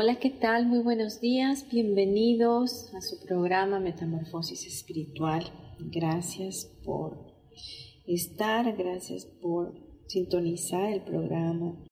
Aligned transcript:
Hola, 0.00 0.20
¿qué 0.20 0.30
tal? 0.30 0.64
Muy 0.66 0.78
buenos 0.78 1.20
días. 1.20 1.66
Bienvenidos 1.68 2.94
a 2.94 3.00
su 3.00 3.18
programa 3.26 3.80
Metamorfosis 3.80 4.64
Espiritual. 4.64 5.42
Gracias 5.90 6.66
por 6.84 7.34
estar, 8.06 8.76
gracias 8.76 9.26
por 9.42 9.74
sintonizar 10.06 10.92
el 10.92 11.02
programa, 11.02 11.84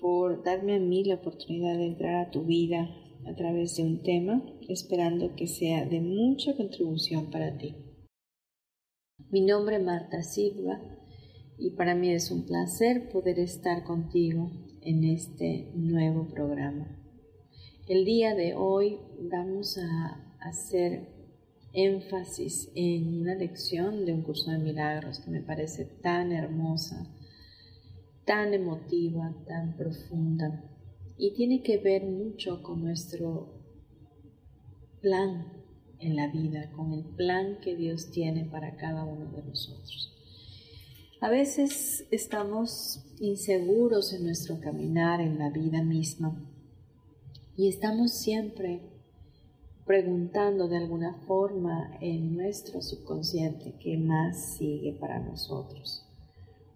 por 0.00 0.42
darme 0.44 0.76
a 0.76 0.80
mí 0.80 1.04
la 1.04 1.16
oportunidad 1.16 1.76
de 1.76 1.88
entrar 1.88 2.24
a 2.24 2.30
tu 2.30 2.46
vida 2.46 2.88
a 3.26 3.34
través 3.34 3.76
de 3.76 3.82
un 3.82 4.02
tema, 4.02 4.42
esperando 4.70 5.34
que 5.36 5.46
sea 5.46 5.84
de 5.84 6.00
mucha 6.00 6.56
contribución 6.56 7.30
para 7.30 7.58
ti. 7.58 7.76
Mi 9.28 9.42
nombre 9.42 9.76
es 9.76 9.82
Marta 9.82 10.22
Silva 10.22 10.80
y 11.58 11.72
para 11.72 11.94
mí 11.94 12.10
es 12.10 12.30
un 12.30 12.46
placer 12.46 13.10
poder 13.10 13.40
estar 13.40 13.84
contigo 13.84 14.50
en 14.84 15.04
este 15.04 15.70
nuevo 15.74 16.28
programa. 16.28 16.86
El 17.88 18.04
día 18.04 18.34
de 18.34 18.54
hoy 18.54 18.98
vamos 19.30 19.78
a 19.78 20.36
hacer 20.40 21.08
énfasis 21.72 22.70
en 22.74 23.22
una 23.22 23.34
lección 23.34 24.04
de 24.04 24.12
un 24.12 24.22
curso 24.22 24.50
de 24.50 24.58
milagros 24.58 25.20
que 25.20 25.30
me 25.30 25.40
parece 25.40 25.86
tan 25.86 26.32
hermosa, 26.32 27.10
tan 28.26 28.52
emotiva, 28.52 29.34
tan 29.46 29.76
profunda 29.76 30.70
y 31.16 31.32
tiene 31.34 31.62
que 31.62 31.78
ver 31.78 32.04
mucho 32.04 32.62
con 32.62 32.84
nuestro 32.84 33.54
plan 35.00 35.64
en 35.98 36.16
la 36.16 36.28
vida, 36.28 36.70
con 36.72 36.92
el 36.92 37.04
plan 37.04 37.58
que 37.62 37.74
Dios 37.74 38.10
tiene 38.10 38.44
para 38.44 38.76
cada 38.76 39.04
uno 39.04 39.30
de 39.32 39.42
nosotros. 39.42 40.14
A 41.24 41.30
veces 41.30 42.06
estamos 42.10 43.02
inseguros 43.20 44.12
en 44.12 44.24
nuestro 44.24 44.60
caminar 44.60 45.20
en 45.20 45.38
la 45.38 45.50
vida 45.50 45.82
misma 45.82 46.36
y 47.56 47.68
estamos 47.68 48.12
siempre 48.12 48.82
preguntando 49.86 50.66
de 50.68 50.78
alguna 50.78 51.14
forma 51.26 51.96
en 52.00 52.36
nuestro 52.36 52.80
subconsciente 52.80 53.74
qué 53.80 53.98
más 53.98 54.56
sigue 54.56 54.96
para 54.98 55.20
nosotros. 55.20 56.06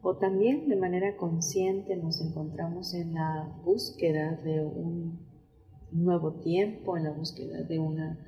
O 0.02 0.16
también 0.16 0.68
de 0.68 0.76
manera 0.76 1.16
consciente 1.16 1.96
nos 1.96 2.20
encontramos 2.20 2.94
en 2.94 3.14
la 3.14 3.60
búsqueda 3.64 4.36
de 4.44 4.64
un 4.64 5.18
nuevo 5.90 6.34
tiempo, 6.34 6.96
en 6.96 7.04
la 7.04 7.12
búsqueda 7.12 7.62
de, 7.62 7.78
una, 7.78 8.18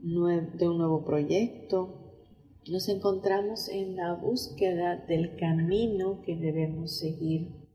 de 0.00 0.68
un 0.68 0.78
nuevo 0.78 1.04
proyecto, 1.04 2.07
nos 2.70 2.88
encontramos 2.88 3.68
en 3.68 3.96
la 3.96 4.14
búsqueda 4.14 4.96
del 4.96 5.36
camino 5.36 6.22
que 6.22 6.36
debemos 6.36 6.98
seguir 6.98 7.68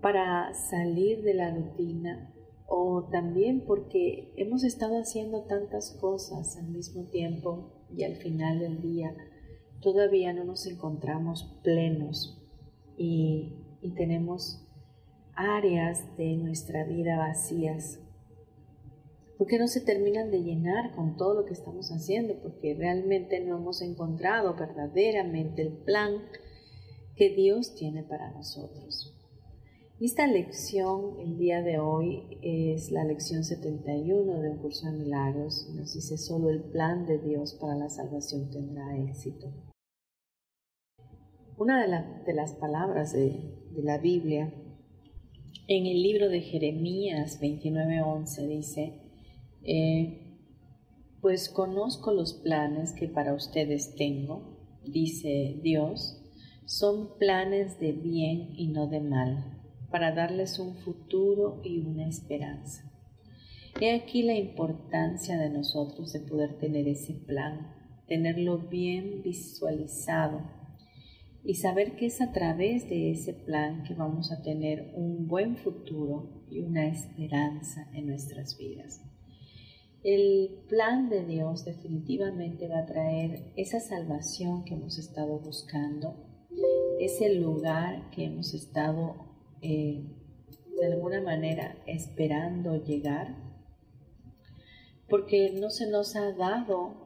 para 0.00 0.52
salir 0.52 1.22
de 1.22 1.34
la 1.34 1.50
rutina 1.50 2.34
o 2.66 3.08
también 3.10 3.64
porque 3.66 4.32
hemos 4.36 4.64
estado 4.64 4.98
haciendo 4.98 5.44
tantas 5.44 5.96
cosas 6.00 6.56
al 6.56 6.68
mismo 6.68 7.04
tiempo 7.04 7.86
y 7.90 8.04
al 8.04 8.16
final 8.16 8.58
del 8.58 8.82
día 8.82 9.14
todavía 9.80 10.32
no 10.32 10.44
nos 10.44 10.66
encontramos 10.66 11.58
plenos 11.62 12.40
y, 12.96 13.60
tenemos 13.96 14.66
áreas 15.34 16.16
de 16.16 16.36
nuestra 16.36 16.84
vida 16.84 17.18
vacías 17.18 18.00
porque 19.38 19.58
no 19.58 19.66
se 19.66 19.80
terminan 19.80 20.30
de 20.30 20.42
llenar 20.42 20.94
con 20.94 21.16
todo 21.16 21.34
lo 21.34 21.44
que 21.44 21.52
estamos 21.52 21.90
haciendo, 21.90 22.34
porque 22.42 22.74
realmente 22.74 23.40
no 23.40 23.58
hemos 23.58 23.82
encontrado 23.82 24.54
verdaderamente 24.54 25.62
el 25.62 25.72
plan 25.72 26.22
que 27.16 27.30
Dios 27.30 27.74
tiene 27.74 28.02
para 28.02 28.30
nosotros. 28.32 29.14
Esta 30.00 30.26
lección 30.26 31.20
el 31.20 31.38
día 31.38 31.62
de 31.62 31.78
hoy 31.78 32.38
es 32.42 32.90
la 32.90 33.04
lección 33.04 33.44
71 33.44 34.40
de 34.40 34.50
un 34.50 34.58
curso 34.58 34.86
de 34.86 34.98
milagros. 34.98 35.68
Nos 35.74 35.94
dice 35.94 36.18
solo 36.18 36.50
el 36.50 36.62
plan 36.62 37.06
de 37.06 37.18
Dios 37.18 37.54
para 37.54 37.76
la 37.76 37.88
salvación 37.88 38.50
tendrá 38.50 38.98
éxito. 38.98 39.52
Una 41.56 41.80
de, 41.80 42.34
las 42.34 42.52
palabras 42.54 43.12
de, 43.12 43.54
de 43.70 43.82
la 43.82 43.98
Biblia 43.98 44.52
en 45.68 45.86
el 45.86 46.02
libro 46.02 46.28
de 46.28 46.40
Jeremías 46.40 47.40
29:11 47.40 48.48
dice, 48.48 49.03
eh, 49.64 50.38
pues 51.20 51.48
conozco 51.48 52.12
los 52.12 52.34
planes 52.34 52.92
que 52.92 53.08
para 53.08 53.32
ustedes 53.32 53.94
tengo, 53.96 54.58
dice 54.86 55.58
Dios, 55.62 56.20
son 56.66 57.16
planes 57.18 57.80
de 57.80 57.92
bien 57.92 58.50
y 58.56 58.68
no 58.68 58.88
de 58.88 59.00
mal, 59.00 59.60
para 59.90 60.12
darles 60.12 60.58
un 60.58 60.76
futuro 60.76 61.62
y 61.64 61.80
una 61.80 62.06
esperanza. 62.06 62.90
He 63.80 63.94
aquí 63.94 64.22
la 64.22 64.34
importancia 64.34 65.38
de 65.38 65.50
nosotros 65.50 66.12
de 66.12 66.20
poder 66.20 66.58
tener 66.58 66.86
ese 66.86 67.14
plan, 67.14 67.74
tenerlo 68.06 68.58
bien 68.68 69.22
visualizado 69.22 70.42
y 71.42 71.54
saber 71.54 71.96
que 71.96 72.06
es 72.06 72.20
a 72.20 72.32
través 72.32 72.88
de 72.88 73.10
ese 73.10 73.32
plan 73.32 73.82
que 73.82 73.94
vamos 73.94 74.30
a 74.30 74.42
tener 74.42 74.92
un 74.94 75.26
buen 75.26 75.56
futuro 75.56 76.44
y 76.50 76.60
una 76.60 76.86
esperanza 76.86 77.88
en 77.94 78.06
nuestras 78.06 78.56
vidas. 78.56 79.00
El 80.04 80.50
plan 80.68 81.08
de 81.08 81.24
Dios 81.24 81.64
definitivamente 81.64 82.68
va 82.68 82.80
a 82.80 82.86
traer 82.86 83.54
esa 83.56 83.80
salvación 83.80 84.66
que 84.66 84.74
hemos 84.74 84.98
estado 84.98 85.38
buscando, 85.38 86.14
ese 87.00 87.34
lugar 87.34 88.10
que 88.10 88.24
hemos 88.24 88.52
estado 88.52 89.16
eh, 89.62 90.04
de 90.78 90.86
alguna 90.92 91.22
manera 91.22 91.82
esperando 91.86 92.84
llegar, 92.84 93.34
porque 95.08 95.52
no 95.58 95.70
se 95.70 95.90
nos 95.90 96.16
ha 96.16 96.32
dado 96.32 97.04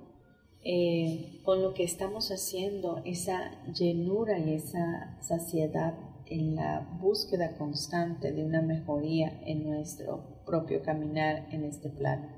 eh, 0.65 1.41
con 1.45 1.63
lo 1.63 1.75
que 1.75 1.85
estamos 1.85 2.33
haciendo 2.33 3.01
esa 3.05 3.63
llenura 3.73 4.41
y 4.41 4.55
esa 4.55 5.17
saciedad 5.23 5.95
en 6.27 6.57
la 6.57 6.99
búsqueda 7.01 7.57
constante 7.57 8.33
de 8.33 8.45
una 8.45 8.61
mejoría 8.61 9.41
en 9.47 9.63
nuestro 9.63 10.43
propio 10.45 10.83
caminar 10.83 11.47
en 11.53 11.63
este 11.63 11.91
plano. 11.91 12.38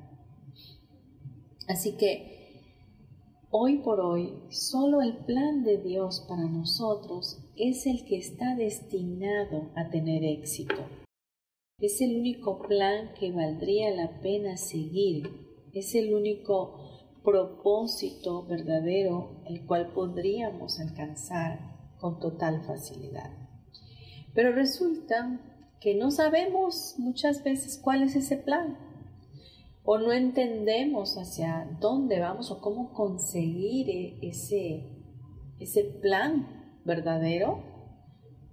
Así 1.70 1.92
que 1.92 2.66
hoy 3.52 3.78
por 3.78 4.00
hoy, 4.00 4.42
solo 4.48 5.02
el 5.02 5.18
plan 5.18 5.62
de 5.62 5.78
Dios 5.78 6.26
para 6.28 6.42
nosotros 6.42 7.38
es 7.56 7.86
el 7.86 8.04
que 8.06 8.16
está 8.16 8.56
destinado 8.56 9.70
a 9.76 9.88
tener 9.88 10.24
éxito. 10.24 10.74
Es 11.78 12.00
el 12.00 12.16
único 12.18 12.58
plan 12.58 13.14
que 13.14 13.30
valdría 13.30 13.92
la 13.92 14.20
pena 14.20 14.56
seguir. 14.56 15.30
Es 15.72 15.94
el 15.94 16.12
único 16.12 16.74
propósito 17.22 18.44
verdadero 18.46 19.44
el 19.46 19.64
cual 19.64 19.92
podríamos 19.92 20.80
alcanzar 20.80 21.60
con 22.00 22.18
total 22.18 22.64
facilidad. 22.64 23.30
Pero 24.34 24.50
resulta 24.50 25.40
que 25.80 25.94
no 25.94 26.10
sabemos 26.10 26.96
muchas 26.98 27.44
veces 27.44 27.80
cuál 27.80 28.02
es 28.02 28.16
ese 28.16 28.38
plan 28.38 28.89
o 29.84 29.98
no 29.98 30.12
entendemos 30.12 31.16
hacia 31.16 31.76
dónde 31.80 32.20
vamos 32.20 32.50
o 32.50 32.60
cómo 32.60 32.92
conseguir 32.92 33.88
e-, 33.90 34.18
ese, 34.22 34.88
ese 35.58 35.84
plan 35.84 36.80
verdadero, 36.84 37.62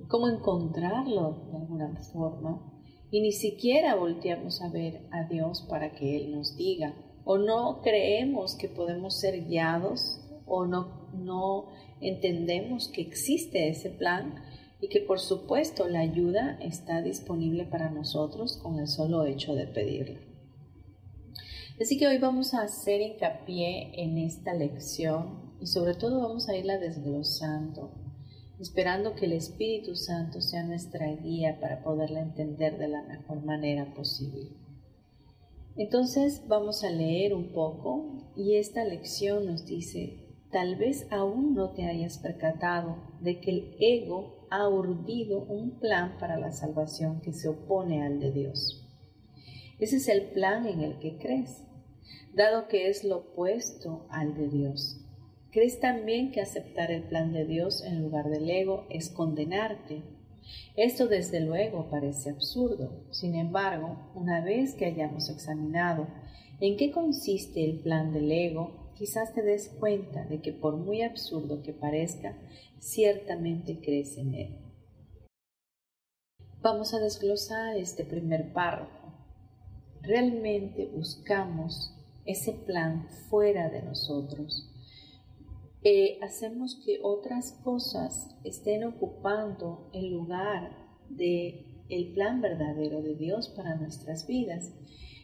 cómo 0.08 0.28
encontrarlo 0.28 1.48
de 1.52 1.58
alguna 1.58 1.96
forma 2.14 2.74
y 3.10 3.22
ni 3.22 3.32
siquiera 3.32 3.96
volteamos 3.96 4.62
a 4.62 4.70
ver 4.70 5.08
a 5.12 5.24
Dios 5.24 5.66
para 5.70 5.94
que 5.94 6.18
Él 6.18 6.32
nos 6.32 6.58
diga 6.58 6.94
o 7.24 7.38
no 7.38 7.82
creemos 7.82 8.56
que 8.56 8.70
podemos 8.70 9.20
ser 9.20 9.46
guiados 9.46 10.22
o 10.46 10.66
no, 10.66 11.10
no 11.14 11.68
entendemos 12.00 12.88
que 12.88 13.02
existe 13.02 13.70
ese 13.70 13.90
plan 13.90 14.36
y 14.80 14.90
que 14.90 15.02
por 15.02 15.20
supuesto 15.20 15.88
la 15.88 16.00
ayuda 16.00 16.58
está 16.62 17.02
disponible 17.02 17.66
para 17.66 17.90
nosotros 17.90 18.58
con 18.58 18.80
el 18.80 18.88
solo 18.88 19.26
hecho 19.26 19.56
de 19.56 19.68
pedirla. 19.68 20.27
Así 21.80 22.00
que 22.00 22.08
hoy 22.08 22.18
vamos 22.18 22.56
a 22.56 22.64
hacer 22.64 23.02
hincapié 23.02 23.92
en 24.02 24.18
esta 24.18 24.56
lección 24.56 25.54
y 25.62 25.68
sobre 25.68 25.94
todo 25.94 26.22
vamos 26.22 26.50
a 26.50 26.58
irla 26.58 26.80
desglosando, 26.80 27.92
esperando 28.60 29.14
que 29.14 29.26
el 29.26 29.34
Espíritu 29.34 29.96
Santo 29.96 30.42
sea 30.42 30.64
nuestra 30.64 31.06
guía 31.18 31.60
para 31.60 31.84
poderla 31.84 32.22
entender 32.22 32.80
de 32.80 32.88
la 32.88 33.04
mejor 33.04 33.44
manera 33.44 33.94
posible. 33.94 34.50
Entonces 35.76 36.42
vamos 36.48 36.84
a 36.84 36.90
leer 36.90 37.36
un 37.36 37.54
poco 37.54 38.34
y 38.36 38.56
esta 38.56 38.84
lección 38.84 39.46
nos 39.46 39.68
dice, 39.68 40.34
tal 40.52 40.78
vez 40.78 41.06
aún 41.12 41.54
no 41.54 41.74
te 41.74 41.86
hayas 41.86 42.18
percatado 42.18 42.98
de 43.22 43.40
que 43.40 43.52
el 43.52 43.76
ego 43.80 44.48
ha 44.50 44.68
urdido 44.68 45.44
un 45.44 45.78
plan 45.80 46.18
para 46.18 46.40
la 46.40 46.52
salvación 46.52 47.22
que 47.22 47.34
se 47.34 47.50
opone 47.50 48.04
al 48.04 48.20
de 48.20 48.32
Dios. 48.32 48.84
Ese 49.78 49.98
es 49.98 50.08
el 50.08 50.32
plan 50.32 50.66
en 50.66 50.82
el 50.82 50.98
que 50.98 51.20
crees, 51.20 51.67
dado 52.38 52.70
que 52.70 52.88
es 52.88 53.04
lo 53.04 53.18
opuesto 53.18 54.08
al 54.10 54.34
de 54.34 54.48
Dios. 54.48 55.02
Crees 55.52 55.82
también 55.82 56.32
que 56.32 56.40
aceptar 56.40 56.90
el 56.92 57.04
plan 57.04 57.34
de 57.34 57.44
Dios 57.44 57.84
en 57.84 58.02
lugar 58.02 58.30
del 58.30 58.50
ego 58.50 58.86
es 58.90 59.10
condenarte 59.10 60.04
esto 60.76 61.08
desde 61.08 61.40
luego 61.40 61.90
parece 61.90 62.30
absurdo. 62.30 63.04
Sin 63.12 63.36
embargo, 63.36 63.98
una 64.16 64.44
vez 64.44 64.76
que 64.76 64.86
hayamos 64.86 65.30
examinado 65.30 66.08
en 66.60 66.78
qué 66.78 66.92
consiste 66.92 67.66
el 67.66 67.80
plan 67.80 68.14
del 68.14 68.32
ego, 68.32 68.92
quizás 68.96 69.34
te 69.34 69.42
des 69.42 69.70
cuenta 69.80 70.26
de 70.26 70.42
que 70.42 70.54
por 70.54 70.78
muy 70.78 71.02
absurdo 71.02 71.64
que 71.64 71.74
parezca, 71.74 72.38
ciertamente 72.80 73.80
crees 73.80 74.18
en 74.18 74.34
él. 74.36 74.56
Vamos 76.62 76.94
a 76.94 77.00
desglosar 77.00 77.78
este 77.78 78.04
primer 78.04 78.54
párrafo. 78.54 79.14
Realmente 80.02 80.86
buscamos 80.86 81.97
ese 82.28 82.54
plan 82.54 83.08
fuera 83.30 83.70
de 83.70 83.82
nosotros. 83.82 84.70
Eh, 85.84 86.20
hacemos 86.22 86.76
que 86.86 87.00
otras 87.02 87.54
cosas 87.64 88.36
estén 88.44 88.84
ocupando 88.84 89.90
el 89.94 90.12
lugar 90.12 90.72
de 91.10 91.64
el 91.90 92.14
plan 92.14 92.42
verdadero 92.42 93.02
de 93.02 93.16
Dios 93.16 93.48
para 93.50 93.76
nuestras 93.76 94.28
vidas. 94.28 94.72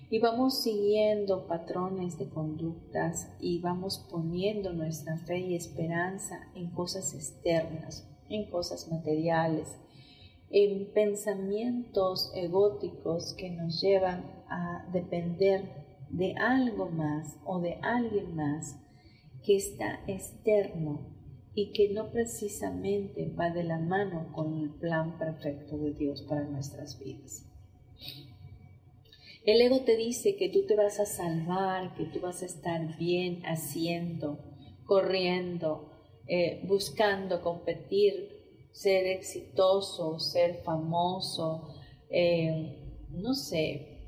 Y 0.10 0.20
vamos 0.20 0.62
siguiendo 0.62 1.48
patrones 1.48 2.18
de 2.18 2.30
conductas 2.30 3.30
y 3.40 3.60
vamos 3.60 4.06
poniendo 4.12 4.72
nuestra 4.72 5.18
fe 5.18 5.40
y 5.40 5.56
esperanza 5.56 6.48
en 6.56 6.70
cosas 6.70 7.14
externas, 7.14 8.08
en 8.30 8.50
cosas 8.50 8.90
materiales, 8.92 9.76
en 10.52 10.92
pensamientos 10.94 12.32
egóticos 12.36 13.34
que 13.34 13.50
nos 13.50 13.82
llevan 13.82 14.24
a 14.48 14.88
depender 14.94 15.83
de 16.14 16.36
algo 16.36 16.90
más 16.90 17.40
o 17.44 17.60
de 17.60 17.80
alguien 17.82 18.36
más 18.36 18.80
que 19.44 19.58
está 19.58 20.00
externo 20.08 21.12
y 21.56 21.72
que 21.72 21.90
no 21.90 22.12
precisamente 22.12 23.30
va 23.30 23.50
de 23.50 23.64
la 23.64 23.80
mano 23.80 24.32
con 24.32 24.54
el 24.54 24.70
plan 24.70 25.18
perfecto 25.18 25.78
de 25.78 25.94
Dios 25.94 26.22
para 26.22 26.44
nuestras 26.44 27.00
vidas. 27.00 27.46
El 29.44 29.62
ego 29.62 29.82
te 29.82 29.98
dice 29.98 30.36
que 30.36 30.50
tú 30.50 30.66
te 30.66 30.76
vas 30.76 31.00
a 31.00 31.06
salvar, 31.06 31.96
que 31.96 32.06
tú 32.06 32.22
vas 32.22 32.44
a 32.44 32.46
estar 32.46 32.98
bien 32.98 33.42
haciendo, 33.46 34.40
corriendo, 34.86 35.90
eh, 36.28 36.64
buscando 36.66 37.42
competir, 37.42 38.30
ser 38.72 39.08
exitoso, 39.08 40.20
ser 40.20 40.62
famoso, 40.64 41.76
eh, 42.10 42.80
no 43.10 43.34
sé, 43.34 44.08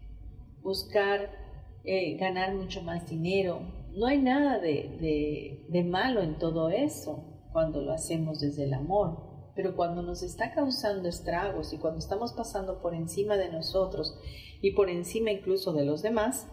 buscar 0.61 1.44
eh, 1.85 2.17
ganar 2.17 2.53
mucho 2.55 2.81
más 2.81 3.07
dinero, 3.07 3.61
no 3.95 4.07
hay 4.07 4.17
nada 4.17 4.59
de, 4.59 5.85
malo 5.85 6.21
en 6.21 6.37
todo 6.37 6.69
eso 6.69 7.47
cuando 7.53 7.81
lo 7.81 7.93
hacemos 7.93 8.41
desde 8.41 8.65
el 8.65 8.73
amor, 8.73 9.51
pero 9.55 9.75
cuando 9.75 10.01
nos 10.01 10.21
está 10.21 10.53
causando 10.53 11.07
estragos 11.07 11.71
y 11.71 11.77
cuando 11.77 11.99
estamos 11.99 12.33
pasando 12.33 12.81
por 12.81 12.93
encima 12.93 13.37
de 13.37 13.49
nosotros 13.49 14.19
y 14.61 14.71
por 14.71 14.89
encima 14.89 15.31
incluso 15.31 15.71
de 15.71 15.85
los 15.85 16.01
demás, 16.01 16.47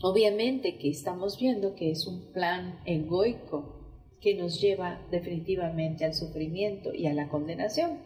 obviamente 0.00 0.78
que 0.78 0.90
estamos 0.90 1.40
viendo 1.40 1.74
que 1.74 1.90
es 1.90 2.06
un 2.06 2.32
plan 2.32 2.78
egoico 2.84 3.78
que 4.20 4.36
nos 4.36 4.60
lleva 4.60 5.00
definitivamente 5.10 6.04
al 6.04 6.14
sufrimiento 6.14 6.94
y 6.94 7.06
a 7.06 7.14
la 7.14 7.28
condenación. 7.28 7.98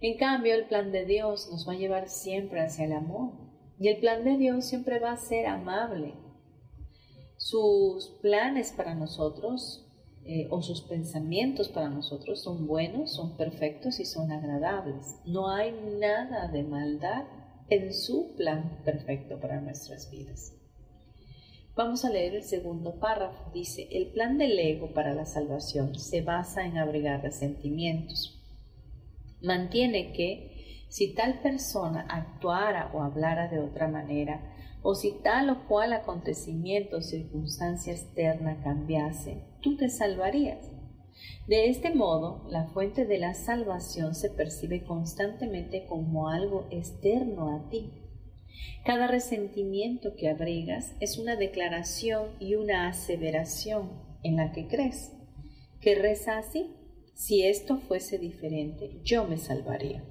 En 0.00 0.16
cambio, 0.16 0.54
el 0.54 0.66
plan 0.66 0.92
de 0.92 1.04
Dios 1.04 1.48
nos 1.50 1.68
va 1.68 1.72
a 1.72 1.76
llevar 1.76 2.08
siempre 2.08 2.60
hacia 2.60 2.86
el 2.86 2.92
amor. 2.92 3.49
Y 3.80 3.88
el 3.88 3.98
plan 3.98 4.22
de 4.22 4.36
Dios 4.36 4.66
siempre 4.66 5.00
va 5.00 5.12
a 5.12 5.16
ser 5.16 5.46
amable, 5.46 6.14
sus 7.40 8.10
planes 8.20 8.72
para 8.76 8.94
nosotros 8.94 9.86
eh, 10.26 10.46
o 10.50 10.60
sus 10.60 10.82
pensamientos 10.82 11.70
para 11.70 11.88
nosotros 11.88 12.42
son 12.42 12.66
buenos, 12.66 13.14
son 13.14 13.38
perfectos 13.38 13.98
y 13.98 14.04
son 14.04 14.30
agradables. 14.30 15.16
No 15.24 15.50
hay 15.50 15.72
nada 15.98 16.48
de 16.48 16.62
maldad 16.62 17.24
en 17.70 17.94
su 17.94 18.36
plan 18.36 18.82
perfecto 18.84 19.40
para 19.40 19.62
nuestras 19.62 20.10
vidas. 20.10 20.52
Vamos 21.74 22.04
a 22.04 22.10
leer 22.10 22.34
el 22.34 22.42
segundo 22.42 23.00
párrafo. 23.00 23.50
Dice, 23.54 23.88
el 23.90 24.08
plan 24.08 24.36
del 24.36 24.58
ego 24.58 24.92
para 24.92 25.14
la 25.14 25.24
salvación 25.24 25.98
se 25.98 26.20
basa 26.20 26.66
en 26.66 26.76
abrigar 26.76 27.22
resentimientos. 27.22 28.44
Mantiene 29.40 30.12
que 30.12 30.49
si 30.90 31.14
tal 31.14 31.40
persona 31.40 32.04
actuara 32.10 32.90
o 32.92 33.00
hablara 33.00 33.48
de 33.48 33.60
otra 33.60 33.86
manera, 33.86 34.52
o 34.82 34.96
si 34.96 35.12
tal 35.22 35.48
o 35.50 35.68
cual 35.68 35.92
acontecimiento 35.92 36.96
o 36.96 37.02
circunstancia 37.02 37.92
externa 37.92 38.60
cambiase, 38.62 39.44
tú 39.62 39.76
te 39.76 39.88
salvarías. 39.88 40.68
De 41.46 41.68
este 41.68 41.94
modo, 41.94 42.44
la 42.48 42.66
fuente 42.68 43.06
de 43.06 43.18
la 43.18 43.34
salvación 43.34 44.16
se 44.16 44.30
percibe 44.30 44.82
constantemente 44.82 45.86
como 45.86 46.28
algo 46.28 46.66
externo 46.72 47.54
a 47.54 47.68
ti. 47.70 47.92
Cada 48.84 49.06
resentimiento 49.06 50.16
que 50.16 50.28
abrigas 50.28 50.96
es 50.98 51.18
una 51.18 51.36
declaración 51.36 52.30
y 52.40 52.56
una 52.56 52.88
aseveración 52.88 53.92
en 54.24 54.36
la 54.36 54.50
que 54.50 54.66
crees, 54.66 55.12
que 55.80 55.94
reza 55.94 56.38
así, 56.38 56.74
si 57.14 57.44
esto 57.44 57.78
fuese 57.78 58.18
diferente, 58.18 58.98
yo 59.04 59.24
me 59.26 59.36
salvaría. 59.36 60.09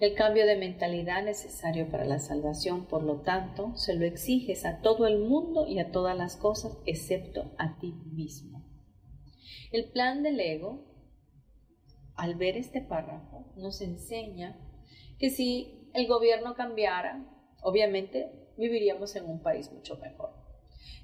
El 0.00 0.14
cambio 0.14 0.46
de 0.46 0.56
mentalidad 0.56 1.24
necesario 1.24 1.88
para 1.88 2.04
la 2.04 2.18
salvación, 2.18 2.86
por 2.86 3.02
lo 3.02 3.20
tanto, 3.22 3.76
se 3.76 3.94
lo 3.94 4.04
exiges 4.04 4.64
a 4.64 4.80
todo 4.80 5.06
el 5.06 5.18
mundo 5.18 5.66
y 5.66 5.78
a 5.78 5.90
todas 5.92 6.16
las 6.16 6.36
cosas 6.36 6.76
excepto 6.84 7.52
a 7.58 7.78
ti 7.78 7.94
mismo. 8.12 8.64
El 9.72 9.90
plan 9.90 10.22
del 10.22 10.40
ego, 10.40 10.84
al 12.16 12.34
ver 12.34 12.56
este 12.56 12.80
párrafo, 12.80 13.52
nos 13.56 13.80
enseña 13.80 14.58
que 15.18 15.30
si 15.30 15.90
el 15.94 16.06
gobierno 16.06 16.54
cambiara, 16.54 17.24
obviamente 17.62 18.30
viviríamos 18.56 19.16
en 19.16 19.24
un 19.24 19.42
país 19.42 19.72
mucho 19.72 19.96
mejor. 19.98 20.30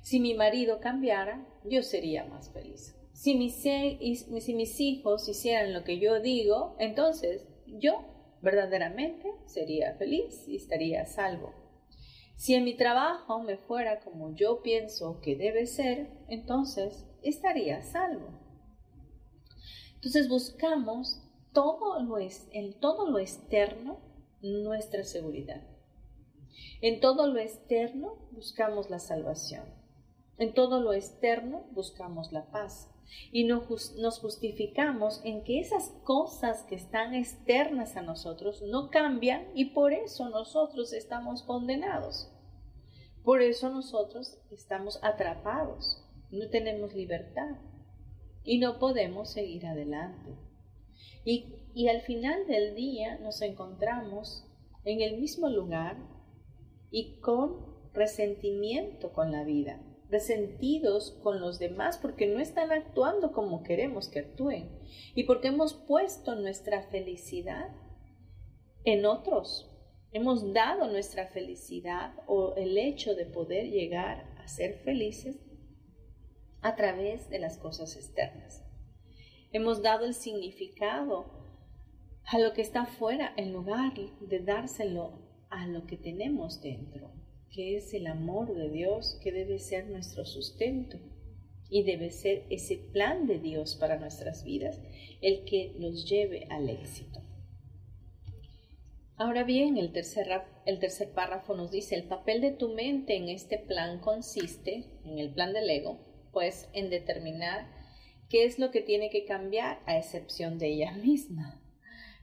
Si 0.02 0.20
mi 0.20 0.34
marido 0.34 0.80
cambiara, 0.80 1.46
yo 1.64 1.82
sería 1.82 2.24
más 2.24 2.52
feliz. 2.52 2.96
Si 3.12 3.34
mis, 3.34 3.54
si 3.62 4.54
mis 4.54 4.80
hijos 4.80 5.28
hicieran 5.28 5.72
lo 5.72 5.84
que 5.84 5.98
yo 5.98 6.20
digo, 6.20 6.76
entonces 6.78 7.46
yo 7.66 8.19
verdaderamente 8.42 9.34
sería 9.46 9.94
feliz 9.94 10.46
y 10.48 10.56
estaría 10.56 11.04
salvo. 11.06 11.52
Si 12.36 12.54
en 12.54 12.64
mi 12.64 12.74
trabajo 12.74 13.42
me 13.42 13.58
fuera 13.58 14.00
como 14.00 14.34
yo 14.34 14.62
pienso 14.62 15.20
que 15.20 15.36
debe 15.36 15.66
ser, 15.66 16.10
entonces 16.28 17.06
estaría 17.22 17.82
salvo. 17.82 18.28
Entonces 19.96 20.28
buscamos 20.28 21.20
todo 21.52 22.00
lo 22.02 22.18
en 22.18 22.80
todo 22.80 23.10
lo 23.10 23.18
externo 23.18 23.98
nuestra 24.40 25.04
seguridad. 25.04 25.62
En 26.80 27.00
todo 27.00 27.26
lo 27.26 27.38
externo 27.38 28.16
buscamos 28.30 28.88
la 28.88 28.98
salvación. 28.98 29.64
En 30.38 30.54
todo 30.54 30.80
lo 30.80 30.94
externo 30.94 31.66
buscamos 31.72 32.32
la 32.32 32.50
paz 32.50 32.88
y 33.32 33.44
nos 33.44 34.18
justificamos 34.18 35.20
en 35.24 35.44
que 35.44 35.60
esas 35.60 35.90
cosas 36.04 36.64
que 36.64 36.74
están 36.74 37.14
externas 37.14 37.96
a 37.96 38.02
nosotros 38.02 38.62
no 38.62 38.90
cambian 38.90 39.48
y 39.54 39.66
por 39.66 39.92
eso 39.92 40.28
nosotros 40.28 40.92
estamos 40.92 41.42
condenados. 41.42 42.32
Por 43.22 43.42
eso 43.42 43.70
nosotros 43.70 44.38
estamos 44.50 44.98
atrapados, 45.02 46.02
no 46.30 46.48
tenemos 46.48 46.94
libertad 46.94 47.56
y 48.44 48.58
no 48.58 48.78
podemos 48.78 49.30
seguir 49.30 49.66
adelante. 49.66 50.36
Y, 51.24 51.66
y 51.74 51.88
al 51.88 52.00
final 52.00 52.46
del 52.46 52.74
día 52.74 53.18
nos 53.18 53.42
encontramos 53.42 54.46
en 54.84 55.02
el 55.02 55.18
mismo 55.18 55.48
lugar 55.48 55.98
y 56.90 57.20
con 57.20 57.70
resentimiento 57.92 59.12
con 59.12 59.30
la 59.32 59.44
vida, 59.44 59.80
resentidos 60.10 61.18
con 61.22 61.40
los 61.40 61.58
demás 61.58 61.98
porque 61.98 62.26
no 62.26 62.40
están 62.40 62.72
actuando 62.72 63.32
como 63.32 63.62
queremos 63.62 64.08
que 64.08 64.20
actúen 64.20 64.70
y 65.14 65.24
porque 65.24 65.48
hemos 65.48 65.74
puesto 65.74 66.34
nuestra 66.34 66.82
felicidad 66.82 67.68
en 68.84 69.06
otros. 69.06 69.66
Hemos 70.12 70.52
dado 70.52 70.88
nuestra 70.88 71.28
felicidad 71.28 72.14
o 72.26 72.54
el 72.56 72.76
hecho 72.76 73.14
de 73.14 73.26
poder 73.26 73.70
llegar 73.70 74.24
a 74.38 74.48
ser 74.48 74.80
felices 74.80 75.38
a 76.62 76.74
través 76.74 77.30
de 77.30 77.38
las 77.38 77.58
cosas 77.58 77.96
externas. 77.96 78.64
Hemos 79.52 79.82
dado 79.82 80.06
el 80.06 80.14
significado 80.14 81.26
a 82.26 82.38
lo 82.38 82.52
que 82.52 82.62
está 82.62 82.86
fuera 82.86 83.32
en 83.36 83.52
lugar 83.52 83.94
de 84.20 84.38
dárselo 84.40 85.18
a 85.48 85.66
lo 85.66 85.86
que 85.86 85.96
tenemos 85.96 86.60
dentro, 86.60 87.12
que 87.50 87.76
es 87.76 87.92
el 87.94 88.06
amor 88.06 88.54
de 88.54 88.68
Dios 88.68 89.18
que 89.22 89.32
debe 89.32 89.58
ser 89.58 89.88
nuestro 89.88 90.24
sustento 90.24 90.98
y 91.68 91.82
debe 91.82 92.10
ser 92.10 92.44
ese 92.50 92.76
plan 92.76 93.26
de 93.26 93.38
Dios 93.38 93.76
para 93.76 93.98
nuestras 93.98 94.44
vidas 94.44 94.80
el 95.20 95.44
que 95.44 95.74
nos 95.78 96.08
lleve 96.08 96.46
al 96.50 96.68
éxito. 96.68 97.20
Ahora 99.16 99.44
bien, 99.44 99.76
el 99.76 99.92
tercer, 99.92 100.28
el 100.64 100.78
tercer 100.78 101.10
párrafo 101.12 101.54
nos 101.54 101.70
dice, 101.70 101.94
el 101.94 102.04
papel 102.04 102.40
de 102.40 102.52
tu 102.52 102.70
mente 102.70 103.16
en 103.16 103.28
este 103.28 103.58
plan 103.58 104.00
consiste, 104.00 104.86
en 105.04 105.18
el 105.18 105.30
plan 105.34 105.52
del 105.52 105.68
ego, 105.68 106.00
pues 106.32 106.70
en 106.72 106.88
determinar 106.88 107.70
qué 108.30 108.44
es 108.44 108.58
lo 108.58 108.70
que 108.70 108.80
tiene 108.80 109.10
que 109.10 109.26
cambiar 109.26 109.80
a 109.84 109.98
excepción 109.98 110.58
de 110.58 110.68
ella 110.68 110.92
misma 110.92 111.60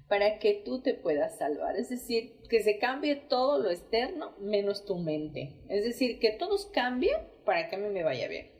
para 0.08 0.40
que 0.40 0.62
tú 0.66 0.82
te 0.82 0.94
puedas 0.94 1.38
salvar. 1.38 1.76
Es 1.76 1.90
decir, 1.90 2.38
que 2.50 2.62
se 2.62 2.80
cambie 2.80 3.16
todo 3.16 3.60
lo 3.60 3.70
externo 3.70 4.36
menos 4.40 4.86
tu 4.86 4.98
mente. 4.98 5.60
Es 5.70 5.84
decir, 5.84 6.20
que 6.20 6.32
todos 6.32 6.68
cambien 6.68 7.18
para 7.46 7.70
que 7.70 7.76
a 7.76 7.80
mí 7.80 7.90
me 7.90 8.04
vaya 8.04 8.28
bien. 8.28 8.52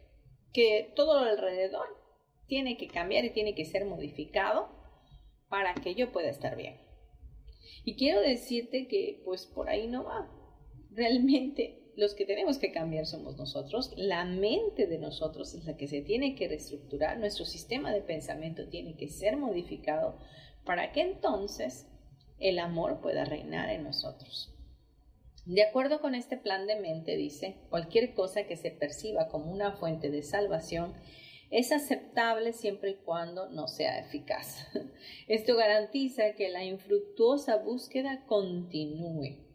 Que 0.54 0.92
todo 0.96 1.24
lo 1.24 1.30
alrededor 1.30 1.88
tiene 2.48 2.78
que 2.78 2.88
cambiar 2.88 3.26
y 3.26 3.32
tiene 3.32 3.56
que 3.56 3.66
ser 3.66 3.86
modificado 3.86 4.70
para 5.50 5.74
que 5.76 5.96
yo 5.96 6.12
pueda 6.12 6.30
estar 6.30 6.56
bien. 6.58 6.82
Y 7.86 7.96
quiero 7.96 8.20
decirte 8.22 8.88
que 8.88 9.22
pues 9.24 9.46
por 9.46 9.70
ahí 9.70 9.88
no 9.88 10.04
va. 10.04 10.30
Realmente 10.92 11.88
los 11.96 12.14
que 12.14 12.26
tenemos 12.26 12.58
que 12.58 12.72
cambiar 12.72 13.06
somos 13.06 13.38
nosotros, 13.38 13.92
la 13.96 14.24
mente 14.24 14.88
de 14.88 15.00
nosotros 15.00 15.54
es 15.54 15.66
la 15.66 15.78
que 15.78 15.88
se 15.88 16.02
tiene 16.02 16.36
que 16.36 16.48
reestructurar, 16.48 17.18
nuestro 17.18 17.44
sistema 17.44 17.92
de 17.92 18.02
pensamiento 18.02 18.68
tiene 18.68 18.96
que 18.96 19.08
ser 19.08 19.36
modificado 19.36 20.20
para 20.68 20.92
que 20.92 21.02
entonces 21.02 21.88
el 22.38 22.60
amor 22.60 23.02
pueda 23.02 23.26
reinar 23.26 23.72
en 23.72 23.84
nosotros. 23.84 24.54
De 25.46 25.64
acuerdo 25.64 26.02
con 26.02 26.14
este 26.14 26.38
plan 26.38 26.68
de 26.68 26.80
mente, 26.80 27.16
dice, 27.16 27.56
cualquier 27.70 28.14
cosa 28.14 28.44
que 28.44 28.58
se 28.58 28.70
perciba 28.70 29.30
como 29.30 29.52
una 29.52 29.72
fuente 29.72 30.12
de 30.12 30.22
salvación 30.22 30.94
es 31.50 31.72
aceptable 31.72 32.54
siempre 32.54 32.92
y 32.92 32.96
cuando 32.96 33.50
no 33.50 33.68
sea 33.70 33.98
eficaz. 33.98 34.68
Esto 35.28 35.56
garantiza 35.56 36.34
que 36.34 36.50
la 36.50 36.66
infructuosa 36.66 37.56
búsqueda 37.56 38.26
continúe 38.28 39.48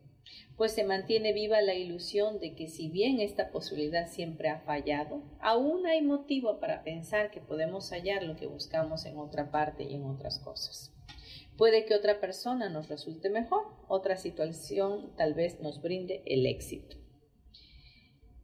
pues 0.56 0.72
se 0.72 0.84
mantiene 0.84 1.32
viva 1.32 1.60
la 1.60 1.74
ilusión 1.74 2.38
de 2.38 2.54
que 2.54 2.68
si 2.68 2.88
bien 2.88 3.20
esta 3.20 3.50
posibilidad 3.50 4.08
siempre 4.08 4.48
ha 4.48 4.60
fallado, 4.60 5.22
aún 5.40 5.86
hay 5.86 6.02
motivo 6.02 6.60
para 6.60 6.84
pensar 6.84 7.30
que 7.30 7.40
podemos 7.40 7.90
hallar 7.90 8.22
lo 8.22 8.36
que 8.36 8.46
buscamos 8.46 9.04
en 9.06 9.18
otra 9.18 9.50
parte 9.50 9.84
y 9.84 9.94
en 9.94 10.04
otras 10.04 10.38
cosas. 10.38 10.92
Puede 11.56 11.84
que 11.84 11.94
otra 11.94 12.20
persona 12.20 12.68
nos 12.68 12.88
resulte 12.88 13.30
mejor, 13.30 13.64
otra 13.88 14.16
situación 14.16 15.14
tal 15.16 15.34
vez 15.34 15.60
nos 15.60 15.82
brinde 15.82 16.22
el 16.26 16.46
éxito. 16.46 16.96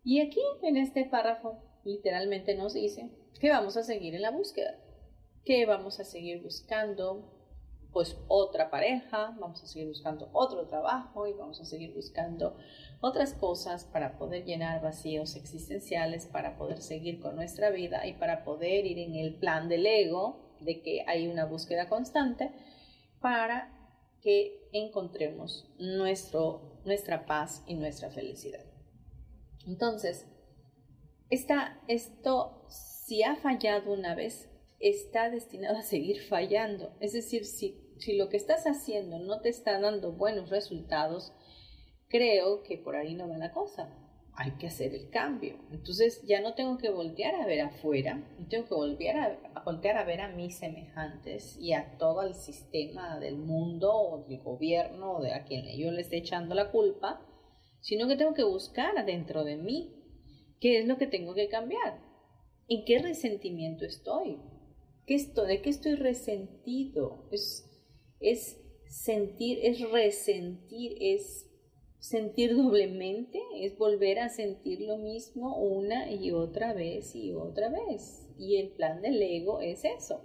Y 0.05 0.21
aquí 0.21 0.43
en 0.63 0.77
este 0.77 1.05
párrafo 1.05 1.63
literalmente 1.85 2.55
nos 2.55 2.75
dice 2.75 3.11
que 3.41 3.51
vamos 3.51 3.77
a 3.77 3.83
seguir 3.83 4.15
en 4.15 4.23
la 4.23 4.31
búsqueda, 4.31 4.79
que 5.45 5.67
vamos 5.67 6.01
a 6.01 6.05
seguir 6.05 6.43
buscando 6.43 7.35
pues 7.93 8.19
otra 8.29 8.71
pareja, 8.71 9.35
vamos 9.41 9.63
a 9.63 9.67
seguir 9.67 9.89
buscando 9.89 10.29
otro 10.33 10.67
trabajo 10.67 11.27
y 11.27 11.33
vamos 11.33 11.61
a 11.61 11.65
seguir 11.65 11.95
buscando 11.95 12.57
otras 13.01 13.33
cosas 13.33 13.85
para 13.87 14.19
poder 14.19 14.45
llenar 14.45 14.83
vacíos 14.83 15.37
existenciales, 15.37 16.27
para 16.27 16.59
poder 16.59 16.83
seguir 16.83 17.19
con 17.21 17.37
nuestra 17.37 17.71
vida 17.71 18.07
y 18.07 18.13
para 18.13 18.45
poder 18.45 18.85
ir 18.87 18.99
en 18.99 19.15
el 19.15 19.35
plan 19.35 19.69
del 19.69 19.87
ego, 19.87 20.55
de 20.61 20.83
que 20.83 21.05
hay 21.07 21.29
una 21.29 21.45
búsqueda 21.45 21.89
constante, 21.89 22.53
para 23.21 23.75
que 24.21 24.69
encontremos 24.73 25.71
nuestro, 25.79 26.81
nuestra 26.85 27.27
paz 27.27 27.63
y 27.67 27.75
nuestra 27.75 28.11
felicidad. 28.11 28.65
Entonces, 29.67 30.27
esta, 31.31 31.81
esto, 31.89 32.67
si 32.69 33.23
ha 33.23 33.37
fallado 33.37 33.93
una 33.93 34.15
vez, 34.15 34.49
está 34.81 35.31
destinado 35.31 35.79
a 35.79 35.83
seguir 35.83 36.23
fallando. 36.23 36.97
Es 37.01 37.13
decir, 37.13 37.45
si, 37.45 37.95
si 37.99 38.17
lo 38.17 38.29
que 38.29 38.37
estás 38.37 38.65
haciendo 38.67 39.19
no 39.19 39.41
te 39.41 39.49
está 39.49 39.81
dando 39.81 40.13
buenos 40.13 40.51
resultados, 40.51 41.33
creo 42.09 42.63
que 42.63 42.79
por 42.79 42.97
ahí 42.97 43.15
no 43.15 43.29
va 43.29 43.37
la 43.39 43.53
cosa. 43.53 43.95
Hay 44.41 44.53
que 44.53 44.69
hacer 44.69 44.95
el 44.95 45.11
cambio. 45.11 45.57
Entonces 45.73 46.23
ya 46.25 46.41
no 46.41 46.55
tengo 46.55 46.79
que 46.79 46.91
voltear 46.91 47.35
a 47.35 47.45
ver 47.45 47.61
afuera, 47.61 48.25
tengo 48.49 48.69
que 48.69 48.75
volver 48.75 49.17
a, 49.17 49.63
voltear 49.65 49.97
a 49.97 50.05
ver 50.05 50.21
a 50.21 50.29
mis 50.29 50.57
semejantes 50.57 51.57
y 51.59 51.73
a 51.73 51.99
todo 51.99 52.23
el 52.23 52.35
sistema 52.35 53.19
del 53.19 53.37
mundo 53.37 53.93
o 53.93 54.25
del 54.29 54.39
gobierno 54.39 55.17
o 55.17 55.23
de 55.23 55.35
a 55.35 55.45
quien 55.45 55.67
yo 55.77 55.91
le 55.91 56.03
esté 56.03 56.19
echando 56.19 56.55
la 56.55 56.71
culpa, 56.71 57.21
sino 57.81 58.07
que 58.07 58.15
tengo 58.15 58.33
que 58.33 58.45
buscar 58.45 58.97
adentro 58.97 59.43
de 59.43 59.57
mí 59.57 59.93
qué 60.61 60.79
es 60.79 60.87
lo 60.87 60.99
que 60.99 61.09
tengo 61.09 61.35
que 61.35 61.49
cambiar. 61.49 62.01
¿En 62.69 62.85
qué 62.85 63.01
resentimiento 63.01 63.85
estoy? 63.85 64.39
¿De 65.09 65.63
qué 65.63 65.71
estoy 65.71 65.97
resentido? 65.97 67.29
Es, 67.33 67.69
es 68.21 68.57
sentir, 68.87 69.59
es 69.63 69.81
resentir, 69.91 70.97
es 71.01 71.48
sentir 71.99 72.57
doblemente, 72.57 73.41
es 73.57 73.77
volver 73.77 74.19
a 74.19 74.29
sentir 74.29 74.81
lo 74.81 74.99
mismo 74.99 75.57
una 75.57 76.11
y 76.11 76.33
otra 76.33 76.73
vez 76.73 77.15
y 77.15 77.33
otra 77.33 77.69
vez. 77.69 78.27
Y 78.39 78.57
el 78.57 78.71
plan 78.71 79.03
del 79.03 79.21
ego 79.21 79.61
es 79.61 79.85
eso, 79.85 80.23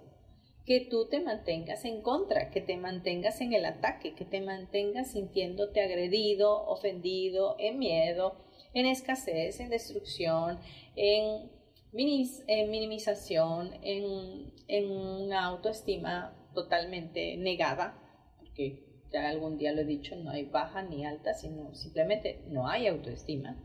que 0.64 0.80
tú 0.80 1.08
te 1.08 1.20
mantengas 1.20 1.84
en 1.84 2.00
contra, 2.00 2.50
que 2.50 2.60
te 2.60 2.76
mantengas 2.76 3.40
en 3.40 3.52
el 3.52 3.64
ataque, 3.64 4.14
que 4.14 4.24
te 4.24 4.40
mantengas 4.40 5.12
sintiéndote 5.12 5.80
agredido, 5.80 6.64
ofendido, 6.66 7.56
en 7.58 7.78
miedo, 7.78 8.36
en 8.72 8.86
escasez, 8.86 9.60
en 9.60 9.70
destrucción, 9.70 10.58
en 10.96 11.52
en 11.96 12.70
minimización, 12.70 13.70
en, 13.82 14.52
en 14.66 14.90
una 14.90 15.44
autoestima 15.44 16.36
totalmente 16.52 17.36
negada, 17.36 17.96
porque 18.38 18.93
ya 19.14 19.28
algún 19.28 19.56
día 19.56 19.72
lo 19.72 19.82
he 19.82 19.84
dicho, 19.84 20.16
no 20.16 20.30
hay 20.30 20.44
baja 20.44 20.82
ni 20.82 21.06
alta, 21.06 21.34
sino 21.34 21.74
simplemente 21.74 22.44
no 22.48 22.68
hay 22.68 22.88
autoestima. 22.88 23.56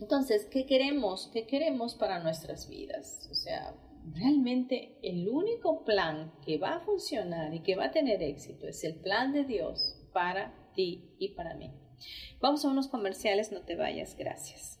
Entonces, 0.00 0.46
¿qué 0.50 0.66
queremos? 0.66 1.30
¿Qué 1.32 1.46
queremos 1.46 1.94
para 1.94 2.18
nuestras 2.18 2.68
vidas? 2.68 3.28
O 3.30 3.34
sea, 3.34 3.74
realmente 4.12 4.98
el 5.02 5.28
único 5.28 5.84
plan 5.84 6.32
que 6.44 6.58
va 6.58 6.76
a 6.76 6.80
funcionar 6.80 7.54
y 7.54 7.60
que 7.60 7.76
va 7.76 7.86
a 7.86 7.90
tener 7.92 8.22
éxito 8.22 8.66
es 8.66 8.82
el 8.84 8.96
plan 8.96 9.32
de 9.32 9.44
Dios 9.44 9.96
para 10.12 10.52
ti 10.74 11.14
y 11.18 11.34
para 11.34 11.54
mí. 11.54 11.70
Vamos 12.40 12.64
a 12.64 12.68
unos 12.68 12.88
comerciales, 12.88 13.52
no 13.52 13.62
te 13.62 13.76
vayas, 13.76 14.16
gracias. 14.16 14.80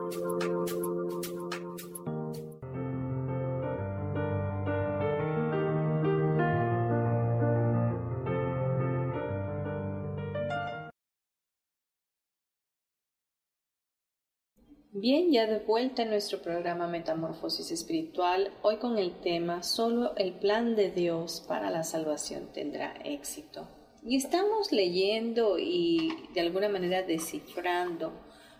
Bien, 15.01 15.31
ya 15.31 15.47
de 15.47 15.57
vuelta 15.57 16.03
en 16.03 16.11
nuestro 16.11 16.43
programa 16.43 16.85
Metamorfosis 16.85 17.71
Espiritual, 17.71 18.53
hoy 18.61 18.77
con 18.77 18.99
el 18.99 19.19
tema 19.19 19.63
Solo 19.63 20.15
el 20.15 20.33
plan 20.33 20.75
de 20.75 20.91
Dios 20.91 21.43
para 21.47 21.71
la 21.71 21.83
salvación 21.83 22.53
tendrá 22.53 22.93
éxito. 23.03 23.67
Y 24.03 24.15
estamos 24.15 24.71
leyendo 24.71 25.57
y 25.57 26.29
de 26.35 26.41
alguna 26.41 26.69
manera 26.69 27.01
descifrando 27.01 28.13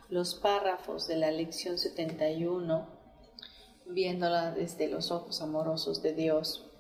los 0.10 0.34
párrafos 0.34 1.08
de 1.08 1.18
la 1.18 1.30
lección 1.30 1.78
71, 1.78 2.88
viéndola 3.86 4.50
desde 4.50 4.88
los 4.90 5.12
ojos 5.12 5.44
amorosos 5.44 6.02
de 6.02 6.14
Dios. 6.14 6.72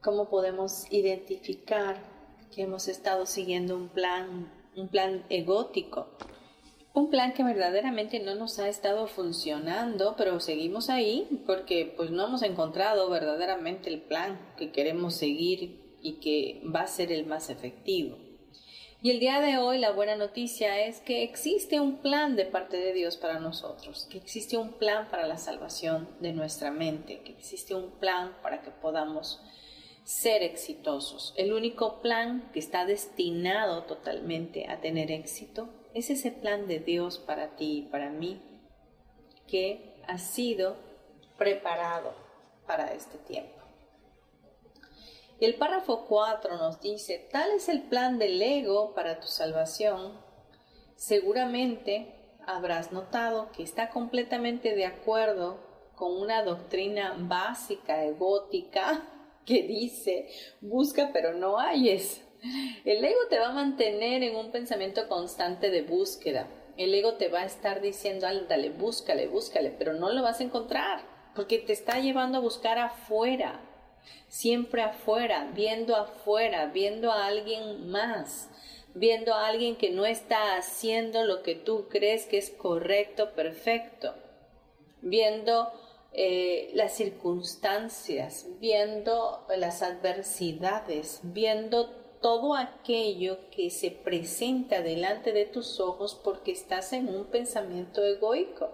¿Cómo 0.00 0.30
podemos 0.30 0.84
identificar 0.92 2.00
que 2.54 2.62
hemos 2.62 2.86
estado 2.86 3.26
siguiendo 3.26 3.74
un 3.74 3.88
plan, 3.88 4.52
un 4.76 4.86
plan 4.86 5.26
egótico? 5.30 6.16
Un 6.92 7.08
plan 7.08 7.32
que 7.32 7.44
verdaderamente 7.44 8.18
no 8.18 8.34
nos 8.34 8.58
ha 8.58 8.68
estado 8.68 9.06
funcionando, 9.06 10.14
pero 10.16 10.40
seguimos 10.40 10.90
ahí 10.90 11.42
porque 11.46 11.92
pues 11.96 12.10
no 12.10 12.26
hemos 12.26 12.42
encontrado 12.42 13.08
verdaderamente 13.08 13.88
el 13.90 14.00
plan 14.00 14.40
que 14.56 14.72
queremos 14.72 15.14
seguir 15.14 15.80
y 16.02 16.14
que 16.14 16.62
va 16.64 16.80
a 16.80 16.86
ser 16.88 17.12
el 17.12 17.26
más 17.26 17.48
efectivo. 17.48 18.18
Y 19.02 19.10
el 19.10 19.20
día 19.20 19.40
de 19.40 19.56
hoy 19.56 19.78
la 19.78 19.92
buena 19.92 20.16
noticia 20.16 20.84
es 20.84 21.00
que 21.00 21.22
existe 21.22 21.80
un 21.80 21.98
plan 21.98 22.36
de 22.36 22.44
parte 22.44 22.76
de 22.76 22.92
Dios 22.92 23.16
para 23.16 23.38
nosotros, 23.38 24.06
que 24.10 24.18
existe 24.18 24.58
un 24.58 24.72
plan 24.72 25.08
para 25.10 25.26
la 25.26 25.38
salvación 25.38 26.08
de 26.20 26.32
nuestra 26.32 26.70
mente, 26.70 27.20
que 27.20 27.32
existe 27.32 27.74
un 27.74 27.92
plan 27.92 28.36
para 28.42 28.60
que 28.60 28.70
podamos 28.70 29.40
ser 30.04 30.42
exitosos. 30.42 31.32
El 31.36 31.52
único 31.52 32.02
plan 32.02 32.50
que 32.52 32.58
está 32.58 32.84
destinado 32.84 33.84
totalmente 33.84 34.68
a 34.68 34.80
tener 34.80 35.10
éxito 35.10 35.70
es 35.94 36.10
ese 36.10 36.30
plan 36.30 36.66
de 36.66 36.78
Dios 36.78 37.18
para 37.18 37.56
ti 37.56 37.78
y 37.78 37.90
para 37.90 38.10
mí 38.10 38.40
que 39.46 40.00
ha 40.06 40.18
sido 40.18 40.76
preparado 41.36 42.12
para 42.66 42.92
este 42.92 43.18
tiempo. 43.18 43.60
El 45.40 45.54
párrafo 45.54 46.04
4 46.06 46.58
nos 46.58 46.80
dice, 46.80 47.28
tal 47.32 47.50
es 47.52 47.68
el 47.68 47.82
plan 47.82 48.18
del 48.18 48.40
ego 48.40 48.94
para 48.94 49.20
tu 49.20 49.26
salvación. 49.26 50.20
Seguramente 50.96 52.14
habrás 52.46 52.92
notado 52.92 53.50
que 53.52 53.62
está 53.62 53.88
completamente 53.88 54.74
de 54.74 54.84
acuerdo 54.84 55.58
con 55.96 56.14
una 56.20 56.42
doctrina 56.42 57.14
básica 57.18 58.04
egótica 58.04 59.02
que 59.46 59.62
dice, 59.62 60.28
busca 60.60 61.10
pero 61.12 61.32
no 61.32 61.58
hayes. 61.58 62.22
El 62.84 63.04
ego 63.04 63.20
te 63.28 63.38
va 63.38 63.48
a 63.48 63.52
mantener 63.52 64.22
en 64.22 64.36
un 64.36 64.50
pensamiento 64.50 65.08
constante 65.08 65.70
de 65.70 65.82
búsqueda. 65.82 66.48
El 66.76 66.94
ego 66.94 67.14
te 67.14 67.28
va 67.28 67.40
a 67.40 67.46
estar 67.46 67.80
diciendo, 67.80 68.26
dale, 68.48 68.70
búscale, 68.70 69.26
búscale, 69.26 69.70
pero 69.70 69.92
no 69.92 70.10
lo 70.10 70.22
vas 70.22 70.40
a 70.40 70.44
encontrar, 70.44 71.02
porque 71.34 71.58
te 71.58 71.72
está 71.72 72.00
llevando 72.00 72.38
a 72.38 72.40
buscar 72.40 72.78
afuera, 72.78 73.60
siempre 74.28 74.82
afuera, 74.82 75.50
viendo 75.54 75.96
afuera, 75.96 76.66
viendo 76.66 77.12
a 77.12 77.26
alguien 77.26 77.90
más, 77.90 78.48
viendo 78.94 79.34
a 79.34 79.46
alguien 79.46 79.76
que 79.76 79.90
no 79.90 80.06
está 80.06 80.56
haciendo 80.56 81.24
lo 81.24 81.42
que 81.42 81.54
tú 81.54 81.88
crees 81.90 82.24
que 82.24 82.38
es 82.38 82.50
correcto, 82.50 83.32
perfecto, 83.32 84.14
viendo 85.02 85.70
eh, 86.12 86.70
las 86.74 86.94
circunstancias, 86.96 88.46
viendo 88.58 89.46
las 89.56 89.82
adversidades, 89.82 91.20
viendo 91.22 91.99
todo 92.20 92.54
aquello 92.54 93.38
que 93.50 93.70
se 93.70 93.90
presenta 93.90 94.82
delante 94.82 95.32
de 95.32 95.46
tus 95.46 95.80
ojos 95.80 96.20
porque 96.22 96.52
estás 96.52 96.92
en 96.92 97.08
un 97.08 97.26
pensamiento 97.26 98.04
egoico. 98.04 98.70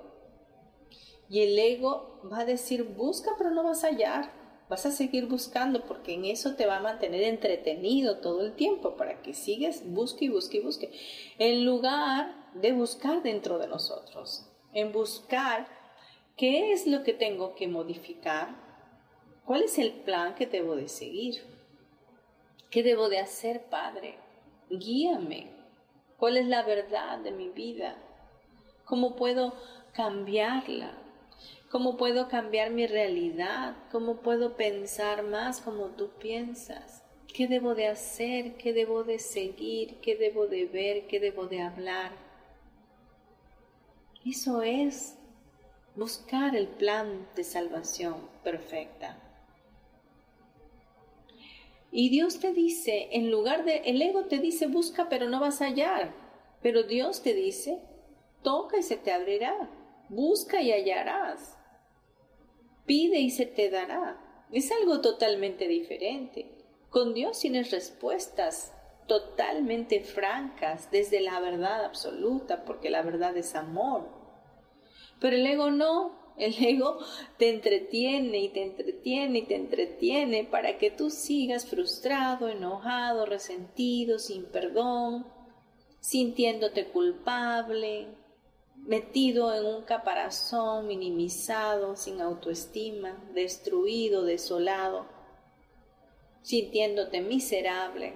Y 1.28 1.40
el 1.40 1.58
ego 1.58 2.20
va 2.30 2.40
a 2.40 2.44
decir, 2.44 2.84
busca 2.84 3.32
pero 3.38 3.50
no 3.50 3.64
vas 3.64 3.84
a 3.84 3.88
hallar, 3.88 4.32
vas 4.68 4.86
a 4.86 4.90
seguir 4.90 5.26
buscando 5.26 5.84
porque 5.86 6.14
en 6.14 6.24
eso 6.24 6.54
te 6.54 6.66
va 6.66 6.76
a 6.76 6.82
mantener 6.82 7.22
entretenido 7.22 8.18
todo 8.18 8.44
el 8.44 8.54
tiempo 8.54 8.96
para 8.96 9.22
que 9.22 9.34
sigues, 9.34 9.82
busque 9.92 10.26
y 10.26 10.28
busque 10.28 10.58
y 10.58 10.60
busque, 10.60 10.90
en 11.38 11.64
lugar 11.64 12.50
de 12.54 12.72
buscar 12.72 13.22
dentro 13.22 13.58
de 13.58 13.68
nosotros, 13.68 14.48
en 14.72 14.92
buscar 14.92 15.68
qué 16.36 16.72
es 16.72 16.86
lo 16.86 17.02
que 17.02 17.12
tengo 17.12 17.54
que 17.54 17.68
modificar, 17.68 18.56
cuál 19.44 19.62
es 19.62 19.78
el 19.78 19.92
plan 19.92 20.34
que 20.34 20.46
debo 20.46 20.76
de 20.76 20.88
seguir. 20.88 21.55
¿Qué 22.70 22.82
debo 22.82 23.08
de 23.08 23.18
hacer, 23.18 23.62
Padre? 23.70 24.16
Guíame. 24.70 25.50
¿Cuál 26.18 26.36
es 26.36 26.46
la 26.46 26.62
verdad 26.62 27.18
de 27.18 27.30
mi 27.30 27.48
vida? 27.48 27.96
¿Cómo 28.84 29.16
puedo 29.16 29.54
cambiarla? 29.92 30.92
¿Cómo 31.70 31.96
puedo 31.96 32.28
cambiar 32.28 32.70
mi 32.70 32.86
realidad? 32.86 33.76
¿Cómo 33.92 34.16
puedo 34.16 34.56
pensar 34.56 35.22
más 35.22 35.60
como 35.60 35.88
tú 35.88 36.10
piensas? 36.18 37.02
¿Qué 37.32 37.48
debo 37.48 37.74
de 37.74 37.88
hacer? 37.88 38.56
¿Qué 38.56 38.72
debo 38.72 39.04
de 39.04 39.18
seguir? 39.18 40.00
¿Qué 40.00 40.16
debo 40.16 40.46
de 40.46 40.66
ver? 40.66 41.06
¿Qué 41.06 41.20
debo 41.20 41.46
de 41.46 41.62
hablar? 41.62 42.12
Eso 44.24 44.62
es 44.62 45.18
buscar 45.94 46.56
el 46.56 46.66
plan 46.66 47.28
de 47.36 47.44
salvación 47.44 48.28
perfecta. 48.42 49.18
Y 51.98 52.10
Dios 52.10 52.40
te 52.40 52.52
dice, 52.52 53.08
en 53.12 53.30
lugar 53.30 53.64
de, 53.64 53.78
el 53.86 54.02
ego 54.02 54.26
te 54.26 54.36
dice, 54.38 54.66
busca 54.66 55.08
pero 55.08 55.30
no 55.30 55.40
vas 55.40 55.62
a 55.62 55.68
hallar. 55.68 56.12
Pero 56.60 56.82
Dios 56.82 57.22
te 57.22 57.32
dice, 57.32 57.80
toca 58.42 58.76
y 58.76 58.82
se 58.82 58.98
te 58.98 59.12
abrirá. 59.12 59.70
Busca 60.10 60.60
y 60.60 60.72
hallarás. 60.72 61.56
Pide 62.84 63.20
y 63.20 63.30
se 63.30 63.46
te 63.46 63.70
dará. 63.70 64.20
Es 64.52 64.70
algo 64.72 65.00
totalmente 65.00 65.68
diferente. 65.68 66.50
Con 66.90 67.14
Dios 67.14 67.40
tienes 67.40 67.70
respuestas 67.70 68.74
totalmente 69.06 70.02
francas 70.02 70.90
desde 70.90 71.20
la 71.20 71.40
verdad 71.40 71.82
absoluta, 71.82 72.66
porque 72.66 72.90
la 72.90 73.00
verdad 73.00 73.34
es 73.38 73.54
amor. 73.54 74.06
Pero 75.18 75.36
el 75.36 75.46
ego 75.46 75.70
no, 75.70 76.25
el 76.38 76.54
ego 76.62 76.98
te 77.38 77.48
entretiene 77.50 78.38
y 78.38 78.48
te 78.50 78.62
entretiene 78.62 79.38
y 79.38 79.46
te 79.46 79.54
entretiene 79.54 80.44
para 80.44 80.78
que 80.78 80.90
tú 80.90 81.10
sigas 81.10 81.66
frustrado, 81.66 82.48
enojado, 82.48 83.24
resentido, 83.24 84.18
sin 84.18 84.44
perdón, 84.44 85.26
sintiéndote 86.00 86.88
culpable, 86.88 88.08
metido 88.76 89.54
en 89.54 89.64
un 89.64 89.82
caparazón, 89.82 90.86
minimizado, 90.86 91.96
sin 91.96 92.20
autoestima, 92.20 93.16
destruido, 93.34 94.24
desolado, 94.24 95.06
sintiéndote 96.42 97.22
miserable, 97.22 98.12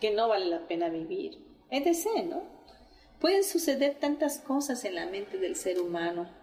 que 0.00 0.12
no 0.12 0.28
vale 0.28 0.46
la 0.46 0.66
pena 0.68 0.88
vivir. 0.88 1.44
Etc., 1.70 2.06
¿no? 2.24 2.42
Pueden 3.20 3.42
suceder 3.42 3.98
tantas 3.98 4.38
cosas 4.38 4.84
en 4.84 4.94
la 4.94 5.06
mente 5.06 5.38
del 5.38 5.56
ser 5.56 5.80
humano 5.80 6.37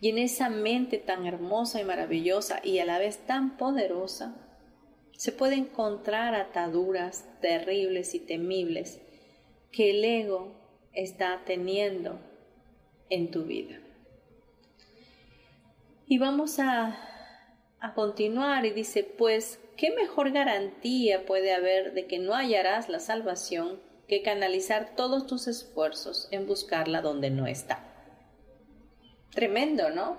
y 0.00 0.10
en 0.10 0.18
esa 0.18 0.48
mente 0.50 0.98
tan 0.98 1.26
hermosa 1.26 1.80
y 1.80 1.84
maravillosa 1.84 2.60
y 2.62 2.78
a 2.78 2.84
la 2.84 2.98
vez 2.98 3.18
tan 3.26 3.56
poderosa, 3.56 4.34
se 5.16 5.32
puede 5.32 5.54
encontrar 5.54 6.34
ataduras 6.34 7.24
terribles 7.40 8.14
y 8.14 8.20
temibles 8.20 9.00
que 9.72 9.90
el 9.90 10.04
ego 10.04 10.52
está 10.92 11.42
teniendo 11.46 12.18
en 13.08 13.30
tu 13.30 13.44
vida. 13.44 13.78
Y 16.06 16.18
vamos 16.18 16.58
a, 16.58 16.98
a 17.80 17.94
continuar 17.94 18.66
y 18.66 18.70
dice, 18.70 19.02
pues, 19.02 19.58
¿qué 19.76 19.90
mejor 19.90 20.30
garantía 20.30 21.24
puede 21.24 21.52
haber 21.52 21.94
de 21.94 22.06
que 22.06 22.18
no 22.18 22.34
hallarás 22.34 22.88
la 22.88 23.00
salvación 23.00 23.80
que 24.06 24.22
canalizar 24.22 24.94
todos 24.94 25.26
tus 25.26 25.48
esfuerzos 25.48 26.28
en 26.30 26.46
buscarla 26.46 27.00
donde 27.00 27.30
no 27.30 27.46
está? 27.46 27.85
Tremendo, 29.36 29.90
¿no? 29.90 30.16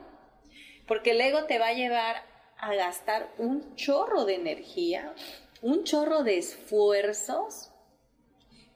Porque 0.88 1.12
el 1.12 1.22
ego 1.22 1.46
te 1.46 1.58
va 1.58 1.70
a 1.70 1.74
llevar 1.74 2.18
a 2.56 2.76
gastar 2.76 3.28
un 3.40 3.76
chorro 3.76 4.26
de 4.26 4.36
energía, 4.36 5.12
un 5.64 5.84
chorro 5.84 6.22
de 6.22 6.38
esfuerzos 6.38 7.72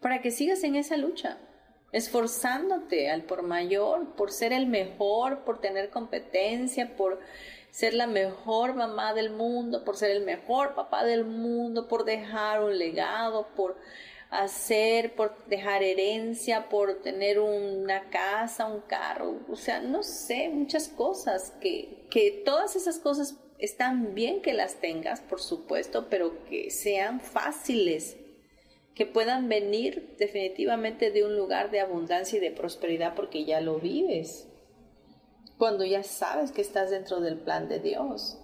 para 0.02 0.20
que 0.24 0.32
sigas 0.32 0.64
en 0.64 0.76
esa 0.76 0.98
lucha, 0.98 1.38
esforzándote 1.92 3.12
al 3.12 3.22
por 3.22 3.44
mayor, 3.44 4.16
por 4.16 4.32
ser 4.32 4.52
el 4.52 4.66
mejor, 4.66 5.44
por 5.44 5.62
tener 5.62 5.92
competencia, 5.92 6.96
por 6.98 7.20
ser 7.70 7.94
la 7.94 8.08
mejor 8.08 8.74
mamá 8.74 9.14
del 9.14 9.30
mundo, 9.30 9.84
por 9.86 9.96
ser 9.96 10.10
el 10.10 10.26
mejor 10.26 10.74
papá 10.74 11.06
del 11.06 11.24
mundo, 11.24 11.88
por 11.88 12.04
dejar 12.04 12.64
un 12.64 12.80
legado, 12.80 13.48
por 13.56 13.78
hacer, 14.32 15.14
por 15.14 15.36
dejar 15.48 15.84
herencia, 15.84 16.70
por 16.70 17.02
tener 17.02 17.38
una 17.38 18.10
casa, 18.10 18.66
un 18.66 18.80
carro, 18.80 19.42
o 19.50 19.58
sea, 19.58 19.82
no 19.82 20.04
sé, 20.04 20.50
muchas 20.50 20.88
cosas, 20.88 21.52
que, 21.60 22.08
que 22.10 22.42
todas 22.46 22.78
esas 22.78 22.98
cosas 22.98 23.36
están 23.60 24.16
bien 24.16 24.42
que 24.42 24.54
las 24.54 24.76
tengas, 24.76 25.20
por 25.20 25.42
supuesto, 25.42 26.08
pero 26.10 26.46
que 26.46 26.72
sean 26.72 27.20
fáciles, 27.20 28.16
que 28.96 29.06
puedan 29.06 29.50
venir 29.50 30.16
definitivamente 30.18 31.12
de 31.12 31.26
un 31.26 31.36
lugar 31.36 31.70
de 31.70 31.82
abundancia 31.82 32.38
y 32.38 32.42
de 32.42 32.52
prosperidad 32.52 33.16
porque 33.16 33.44
ya 33.44 33.60
lo 33.60 33.80
vives, 33.80 34.48
cuando 35.58 35.84
ya 35.84 36.04
sabes 36.04 36.54
que 36.54 36.62
estás 36.62 36.90
dentro 36.90 37.20
del 37.20 37.38
plan 37.38 37.68
de 37.68 37.80
Dios. 37.80 38.38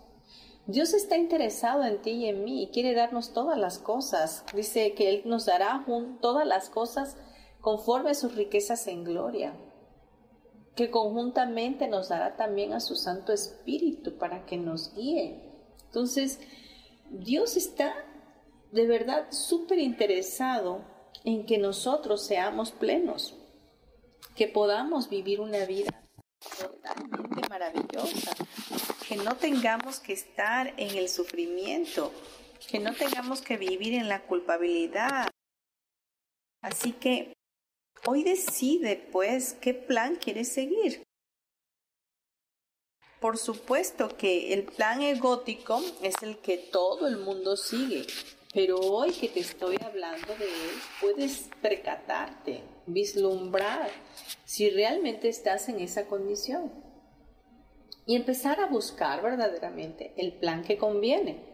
Dios 0.67 0.93
está 0.93 1.17
interesado 1.17 1.83
en 1.83 2.01
ti 2.01 2.11
y 2.11 2.25
en 2.27 2.43
mí 2.43 2.63
y 2.63 2.67
quiere 2.67 2.93
darnos 2.93 3.33
todas 3.33 3.57
las 3.57 3.79
cosas. 3.79 4.43
Dice 4.53 4.93
que 4.93 5.09
Él 5.09 5.21
nos 5.25 5.45
dará 5.45 5.85
todas 6.21 6.45
las 6.45 6.69
cosas 6.69 7.17
conforme 7.61 8.11
a 8.11 8.15
sus 8.15 8.35
riquezas 8.35 8.87
en 8.87 9.03
gloria 9.03 9.53
que 10.77 10.91
conjuntamente 10.91 11.87
nos 11.87 12.09
dará 12.09 12.35
también 12.35 12.71
a 12.71 12.79
su 12.79 12.95
Santo 12.95 13.33
Espíritu 13.33 14.17
para 14.19 14.45
que 14.45 14.57
nos 14.57 14.93
guíe. 14.93 15.41
Entonces, 15.87 16.39
Dios 17.09 17.57
está 17.57 17.95
de 18.71 18.85
verdad 18.85 19.25
súper 19.31 19.79
interesado 19.79 20.85
en 21.23 21.47
que 21.47 21.57
nosotros 21.57 22.23
seamos 22.23 22.71
plenos, 22.71 23.35
que 24.35 24.47
podamos 24.47 25.09
vivir 25.09 25.41
una 25.41 25.65
vida 25.65 26.03
totalmente 26.59 27.49
maravillosa, 27.49 28.31
que 29.07 29.15
no 29.15 29.37
tengamos 29.37 29.99
que 29.99 30.13
estar 30.13 30.73
en 30.77 30.97
el 30.97 31.09
sufrimiento, 31.09 32.11
que 32.69 32.79
no 32.79 32.93
tengamos 32.93 33.41
que 33.41 33.57
vivir 33.57 33.93
en 33.93 34.09
la 34.09 34.23
culpabilidad. 34.23 35.29
Así 36.61 36.91
que 36.91 37.37
Hoy 38.05 38.23
decide, 38.23 38.95
pues, 39.11 39.53
qué 39.53 39.73
plan 39.73 40.15
quieres 40.15 40.53
seguir. 40.53 41.03
Por 43.19 43.37
supuesto 43.37 44.15
que 44.15 44.53
el 44.53 44.63
plan 44.63 45.01
egótico 45.01 45.81
es 46.03 46.15
el 46.21 46.37
que 46.37 46.57
todo 46.57 47.07
el 47.07 47.17
mundo 47.17 47.57
sigue, 47.57 48.05
pero 48.53 48.77
hoy 48.77 49.11
que 49.11 49.27
te 49.27 49.39
estoy 49.39 49.77
hablando 49.83 50.35
de 50.35 50.45
él, 50.45 50.71
puedes 51.01 51.49
percatarte, 51.61 52.63
vislumbrar 52.85 53.89
si 54.45 54.69
realmente 54.69 55.29
estás 55.29 55.67
en 55.67 55.79
esa 55.79 56.05
condición 56.05 56.71
y 58.07 58.15
empezar 58.15 58.59
a 58.61 58.67
buscar 58.67 59.21
verdaderamente 59.21 60.13
el 60.17 60.33
plan 60.33 60.63
que 60.63 60.77
conviene. 60.77 61.45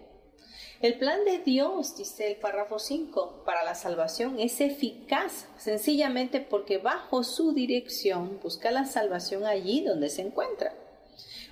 El 0.82 0.98
plan 1.00 1.26
de 1.26 1.40
Dios, 1.40 1.98
dice 1.98 2.30
el 2.30 2.38
párrafo 2.38 2.78
5, 2.78 3.44
para 3.46 3.64
la 3.64 3.74
salvación 3.74 4.40
es 4.40 4.62
eficaz, 4.62 5.48
sencillamente 5.58 6.42
porque 6.42 6.78
bajo 6.78 7.24
su 7.24 7.54
dirección 7.54 8.40
busca 8.42 8.70
la 8.70 8.86
salvación 8.86 9.46
allí 9.46 9.82
donde 9.84 10.10
se 10.10 10.22
encuentra. 10.22 10.76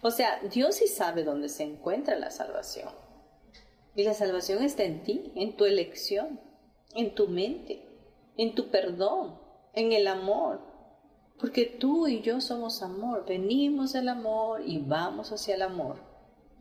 O 0.01 0.11
sea, 0.11 0.39
Dios 0.51 0.75
sí 0.75 0.87
sabe 0.87 1.23
dónde 1.23 1.49
se 1.49 1.63
encuentra 1.63 2.19
la 2.19 2.29
salvación. 2.29 2.89
Y 3.95 4.03
la 4.03 4.13
salvación 4.13 4.63
está 4.63 4.83
en 4.83 5.03
ti, 5.03 5.31
en 5.35 5.55
tu 5.55 5.65
elección, 5.65 6.39
en 6.93 7.15
tu 7.15 7.27
mente, 7.27 7.85
en 8.37 8.53
tu 8.53 8.69
perdón, 8.69 9.39
en 9.73 9.93
el 9.93 10.07
amor. 10.07 10.59
Porque 11.41 11.65
tú 11.65 12.07
y 12.07 12.21
yo 12.21 12.39
somos 12.39 12.83
amor, 12.83 13.25
venimos 13.25 13.93
del 13.93 14.09
amor 14.09 14.61
y 14.63 14.77
vamos 14.77 15.31
hacia 15.31 15.55
el 15.55 15.63
amor. 15.63 15.97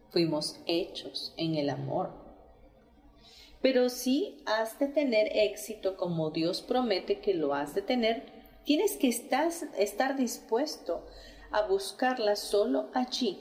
Fuimos 0.09 0.59
hechos 0.67 1.35
en 1.37 1.55
el 1.55 1.69
amor. 1.69 2.11
Pero 3.61 3.91
si 3.91 4.43
has 4.47 4.79
de 4.79 4.89
tener 4.89 5.37
éxito 5.37 5.99
como 5.99 6.31
Dios 6.31 6.63
promete 6.63 7.21
que 7.21 7.35
lo 7.35 7.55
has 7.55 7.75
de 7.75 7.83
tener, 7.83 8.25
tienes 8.65 8.97
que 8.97 9.09
estar, 9.09 10.17
dispuesto 10.17 11.05
a 11.51 11.67
buscarla 11.67 12.35
solo 12.35 12.89
allí. 12.95 13.39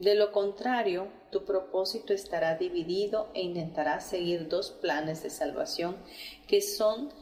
De 0.00 0.16
lo 0.16 0.32
contrario, 0.32 1.12
tu 1.30 1.44
propósito 1.44 2.12
estará 2.12 2.56
dividido 2.56 3.30
e 3.34 3.42
intentarás 3.42 4.04
seguir 4.04 4.48
dos 4.48 4.72
planes 4.72 5.22
de 5.22 5.30
salvación 5.30 5.96
que 6.48 6.60
son 6.60 7.12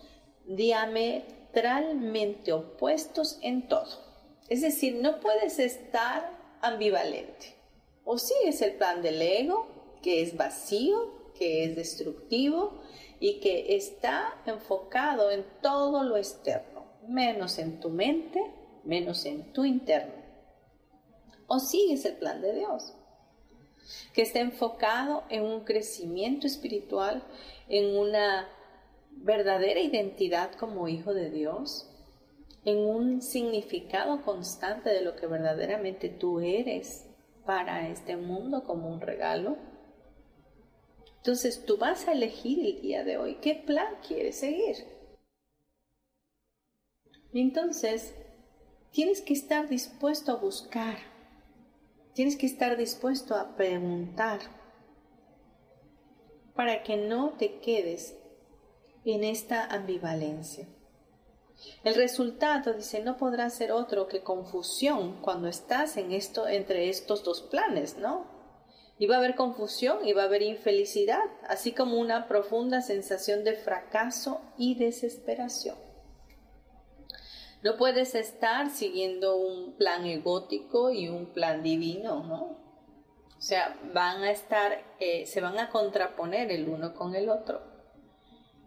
opuestos 2.53 3.39
en 3.43 3.69
todo. 3.69 4.09
Es 4.49 4.63
decir, 4.63 4.97
no 4.97 5.21
puedes 5.21 5.59
estar 5.59 6.39
ambivalente. 6.63 7.55
O 8.05 8.19
sigues 8.19 8.63
el 8.63 8.75
plan 8.75 9.03
del 9.03 9.21
ego, 9.21 9.67
que 10.03 10.23
es 10.23 10.37
vacío, 10.37 11.33
que 11.35 11.65
es 11.65 11.77
destructivo 11.77 12.81
y 13.21 13.41
que 13.41 13.77
está 13.77 14.41
enfocado 14.47 15.31
en 15.31 15.45
todo 15.61 16.05
lo 16.05 16.17
externo, 16.17 16.87
menos 17.07 17.59
en 17.59 17.81
tu 17.81 17.91
mente, 17.91 18.41
menos 18.85 19.25
en 19.27 19.53
tu 19.53 19.65
interno. 19.65 20.15
O 21.47 21.59
sigues 21.59 22.05
el 22.05 22.17
plan 22.17 22.41
de 22.41 22.55
Dios, 22.55 22.95
que 24.13 24.23
está 24.23 24.41
enfocado 24.41 25.25
en 25.29 25.43
un 25.43 25.65
crecimiento 25.65 26.47
espiritual, 26.47 27.23
en 27.69 27.97
una 27.97 28.49
verdadera 29.23 29.81
identidad 29.81 30.53
como 30.53 30.89
hijo 30.89 31.15
de 31.15 31.31
Dios, 31.31 31.91
en 32.65 32.79
un 32.79 33.23
significado 33.23 34.23
constante 34.23 34.91
de 34.91 35.03
lo 35.03 35.17
que 35.17 35.27
verdaderamente 35.27 36.09
tú 36.09 36.41
eres 36.41 37.07
para 37.47 37.89
este 37.89 38.17
mundo 38.17 38.65
como 38.65 38.89
un 38.89 39.01
regalo 39.01 39.57
entonces 41.29 41.65
tú 41.67 41.77
vas 41.77 42.09
a 42.09 42.13
elegir 42.13 42.65
el 42.65 42.81
día 42.81 43.05
de 43.05 43.19
hoy 43.19 43.35
qué 43.43 43.55
plan 43.55 43.97
quieres 44.07 44.39
seguir. 44.39 44.77
Entonces 47.35 48.15
tienes 48.93 49.21
que 49.21 49.35
estar 49.35 49.69
dispuesto 49.69 50.33
a 50.33 50.37
buscar, 50.37 50.97
tienes 52.15 52.37
que 52.37 52.47
estar 52.47 52.77
dispuesto 52.77 53.35
a 53.35 53.57
preguntar 53.57 54.41
para 56.55 56.83
que 56.83 56.97
no 56.97 57.33
te 57.37 57.61
quedes 57.61 58.17
en 59.13 59.25
esta 59.25 59.65
ambivalencia. 59.65 60.67
El 61.83 61.95
resultado, 61.95 62.73
dice, 62.73 63.03
no 63.03 63.17
podrá 63.17 63.51
ser 63.51 63.73
otro 63.73 64.07
que 64.07 64.23
confusión 64.23 65.21
cuando 65.21 65.49
estás 65.49 65.97
en 65.97 66.13
esto 66.13 66.47
entre 66.47 66.89
estos 66.89 67.25
dos 67.25 67.43
planes, 67.43 67.99
¿no? 67.99 68.39
y 68.99 69.07
va 69.07 69.17
a 69.17 69.19
haber 69.19 69.37
confusión 69.37 70.07
y 70.07 70.13
va 70.13 70.23
a 70.23 70.27
haber 70.27 70.43
infelicidad, 70.43 71.23
así 71.49 71.73
como 71.73 71.99
una 71.99 72.27
profunda 72.27 72.81
sensación 72.81 73.45
de 73.45 73.55
fracaso 73.55 74.41
y 74.57 74.75
desesperación. 74.75 75.77
No 77.63 77.77
puedes 77.77 78.15
estar 78.15 78.71
siguiendo 78.71 79.37
un 79.37 79.77
plan 79.77 80.05
egótico 80.05 80.91
y 80.91 81.09
un 81.09 81.27
plan 81.27 81.63
divino, 81.63 82.25
¿no? 82.25 82.59
O 83.37 83.41
sea, 83.41 83.79
van 83.95 84.23
a 84.23 84.31
estar, 84.33 84.83
eh, 84.99 85.27
se 85.27 85.41
van 85.41 85.59
a 85.59 85.71
contraponer 85.71 86.51
el 86.51 86.69
uno 86.69 86.95
con 86.95 87.15
el 87.15 87.29
otro. 87.29 87.78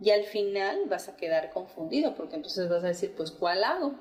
Y 0.01 0.09
al 0.09 0.23
final 0.23 0.85
vas 0.89 1.07
a 1.07 1.15
quedar 1.15 1.51
confundido, 1.51 2.15
porque 2.15 2.35
entonces 2.35 2.67
vas 2.67 2.83
a 2.83 2.87
decir, 2.87 3.13
pues, 3.15 3.31
¿cuál 3.31 3.63
hago? 3.63 3.93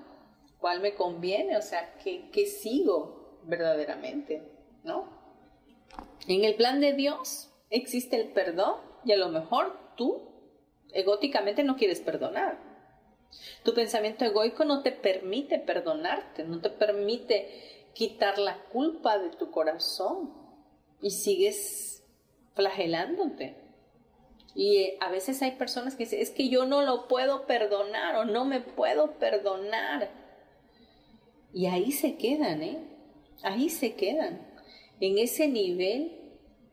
¿Cuál 0.58 0.80
me 0.80 0.94
conviene? 0.94 1.58
O 1.58 1.62
sea, 1.62 1.94
¿qué, 2.02 2.30
qué 2.32 2.46
sigo 2.46 3.38
verdaderamente? 3.44 4.42
¿No? 4.82 5.08
En 6.26 6.44
el 6.44 6.54
plan 6.54 6.80
de 6.80 6.94
Dios 6.94 7.50
existe 7.68 8.16
el 8.16 8.28
perdón 8.28 8.76
y 9.04 9.12
a 9.12 9.16
lo 9.16 9.28
mejor 9.28 9.76
tú 9.96 10.22
egóticamente 10.92 11.64
no 11.64 11.76
quieres 11.76 12.00
perdonar. 12.00 12.58
Tu 13.62 13.74
pensamiento 13.74 14.24
egoico 14.24 14.64
no 14.64 14.82
te 14.82 14.92
permite 14.92 15.58
perdonarte, 15.58 16.44
no 16.44 16.60
te 16.60 16.70
permite 16.70 17.88
quitar 17.94 18.38
la 18.38 18.64
culpa 18.64 19.18
de 19.18 19.30
tu 19.30 19.50
corazón 19.50 20.32
y 21.00 21.10
sigues 21.10 22.04
flagelándote. 22.54 23.56
Y 24.54 24.78
eh, 24.78 24.98
a 25.00 25.10
veces 25.10 25.42
hay 25.42 25.52
personas 25.52 25.94
que 25.94 26.04
dicen, 26.04 26.20
es 26.20 26.30
que 26.30 26.48
yo 26.48 26.66
no 26.66 26.82
lo 26.82 27.08
puedo 27.08 27.46
perdonar 27.46 28.16
o 28.16 28.24
no 28.24 28.44
me 28.44 28.60
puedo 28.60 29.18
perdonar. 29.18 30.10
Y 31.52 31.66
ahí 31.66 31.92
se 31.92 32.16
quedan, 32.16 32.62
¿eh? 32.62 32.78
Ahí 33.42 33.70
se 33.70 33.94
quedan. 33.94 34.48
en 35.00 35.16
ese 35.16 35.48
nivel 35.48 36.20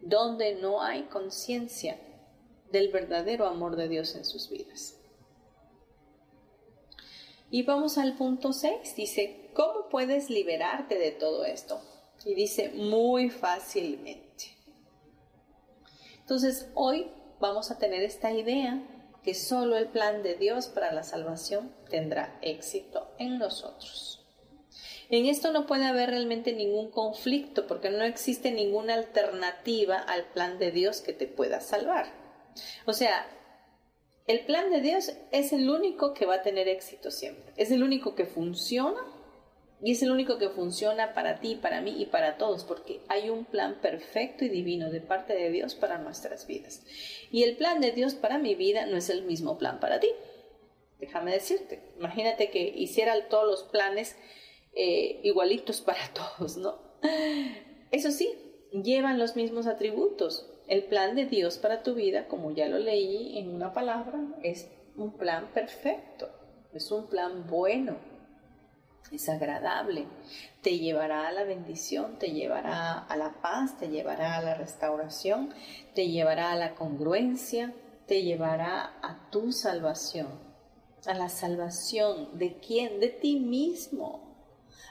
donde 0.01 0.55
no 0.55 0.81
hay 0.81 1.03
conciencia 1.03 1.97
del 2.71 2.91
verdadero 2.91 3.45
amor 3.45 3.77
de 3.77 3.87
Dios 3.87 4.15
en 4.15 4.25
sus 4.25 4.49
vidas. 4.49 4.99
Y 7.49 7.63
vamos 7.63 7.97
al 7.97 8.17
punto 8.17 8.51
6. 8.51 8.95
Dice, 8.95 9.49
¿cómo 9.53 9.87
puedes 9.89 10.29
liberarte 10.29 10.99
de 10.99 11.11
todo 11.11 11.45
esto? 11.45 11.79
Y 12.25 12.35
dice, 12.35 12.69
muy 12.69 13.29
fácilmente. 13.29 14.57
Entonces, 16.19 16.69
hoy 16.73 17.09
vamos 17.39 17.71
a 17.71 17.78
tener 17.78 18.04
esta 18.04 18.32
idea 18.32 18.82
que 19.23 19.34
solo 19.34 19.78
el 19.78 19.88
plan 19.88 20.23
de 20.23 20.36
Dios 20.36 20.67
para 20.67 20.93
la 20.93 21.04
salvación 21.04 21.73
tendrá 21.89 22.39
éxito 22.41 23.12
en 23.19 23.38
nosotros. 23.38 24.26
En 25.10 25.26
esto 25.26 25.52
no 25.52 25.65
puede 25.65 25.86
haber 25.86 26.10
realmente 26.10 26.54
ningún 26.54 26.91
conflicto 26.91 27.67
porque 27.67 27.89
no 27.89 28.04
existe 28.04 28.52
ninguna 28.52 28.93
alternativa 28.93 29.97
al 29.97 30.26
plan 30.32 30.60
de 30.60 30.71
Dios 30.71 31.02
que 31.02 31.13
te 31.13 31.28
pueda 31.28 31.62
salvar. 31.62 32.08
O 32.86 32.93
sea, 32.93 33.26
el 34.28 34.41
plan 34.45 34.69
de 34.69 34.82
Dios 34.82 35.13
es 35.32 35.54
el 35.54 35.69
único 35.69 36.13
que 36.13 36.26
va 36.26 36.36
a 36.36 36.41
tener 36.41 36.67
éxito 36.67 37.12
siempre. 37.12 37.54
Es 37.56 37.71
el 37.71 37.84
único 37.84 38.15
que 38.15 38.26
funciona 38.26 39.00
y 39.81 39.91
es 39.91 40.01
el 40.01 40.11
único 40.11 40.39
que 40.39 40.49
funciona 40.49 41.13
para 41.13 41.39
ti, 41.39 41.55
para 41.55 41.81
mí 41.81 41.95
y 41.99 42.07
para 42.07 42.37
todos, 42.37 42.63
porque 42.63 43.01
hay 43.09 43.29
un 43.29 43.45
plan 43.45 43.79
perfecto 43.79 44.43
y 44.43 44.49
divino 44.49 44.89
de 44.89 45.01
parte 45.01 45.33
de 45.33 45.51
Dios 45.51 45.75
para 45.75 45.99
nuestras 45.99 46.47
vidas. 46.47 46.83
Y 47.31 47.43
el 47.43 47.57
plan 47.57 47.79
de 47.79 47.91
Dios 47.91 48.15
para 48.15 48.39
mi 48.39 48.55
vida 48.55 48.87
no 48.87 48.97
es 48.97 49.09
el 49.09 49.23
mismo 49.23 49.57
plan 49.57 49.79
para 49.79 49.99
ti. 49.99 50.09
Déjame 50.99 51.31
decirte, 51.31 51.93
imagínate 51.97 52.49
que 52.49 52.73
hiciera 52.75 53.27
todos 53.27 53.45
los 53.45 53.63
planes 53.63 54.15
eh, 54.73 55.19
igualitos 55.23 55.81
para 55.81 55.99
todos, 56.13 56.57
¿no? 56.57 56.79
Eso 57.91 58.11
sí, 58.11 58.33
llevan 58.71 59.19
los 59.19 59.35
mismos 59.35 59.67
atributos. 59.67 60.51
El 60.67 60.83
plan 60.85 61.15
de 61.15 61.25
Dios 61.25 61.59
para 61.59 61.83
tu 61.83 61.93
vida, 61.93 62.27
como 62.27 62.51
ya 62.51 62.67
lo 62.67 62.79
leí 62.79 63.37
en 63.37 63.53
una 63.53 63.73
palabra, 63.73 64.19
es 64.43 64.69
un 64.95 65.15
plan 65.15 65.51
perfecto, 65.53 66.29
es 66.73 66.91
un 66.91 67.07
plan 67.07 67.47
bueno, 67.47 67.97
es 69.12 69.30
agradable, 69.30 70.06
te 70.62 70.80
llevará 70.80 71.28
a 71.28 71.32
la 71.32 71.43
bendición, 71.43 72.20
te 72.20 72.32
llevará 72.32 73.00
a 73.00 73.15
la 73.15 73.41
paz, 73.41 73.78
te 73.78 73.89
llevará 73.89 74.38
a 74.38 74.41
la 74.41 74.56
restauración, 74.56 75.54
te 75.93 76.10
llevará 76.10 76.52
a 76.52 76.56
la 76.56 76.76
congruencia, 76.76 77.74
te 78.06 78.24
llevará 78.24 78.98
a 79.02 79.30
tu 79.32 79.52
salvación, 79.52 80.28
a 81.06 81.13
la 81.13 81.30
salvación 81.30 82.38
de 82.38 82.58
quién, 82.58 83.00
de 83.00 83.10
ti 83.10 83.39
mismo, 83.39 84.28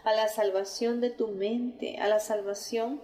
a 0.04 0.12
la 0.14 0.28
salvación 0.28 1.00
de 1.00 1.10
tu 1.10 1.28
mente, 1.28 1.98
a 1.98 2.08
la 2.08 2.20
salvación 2.20 3.00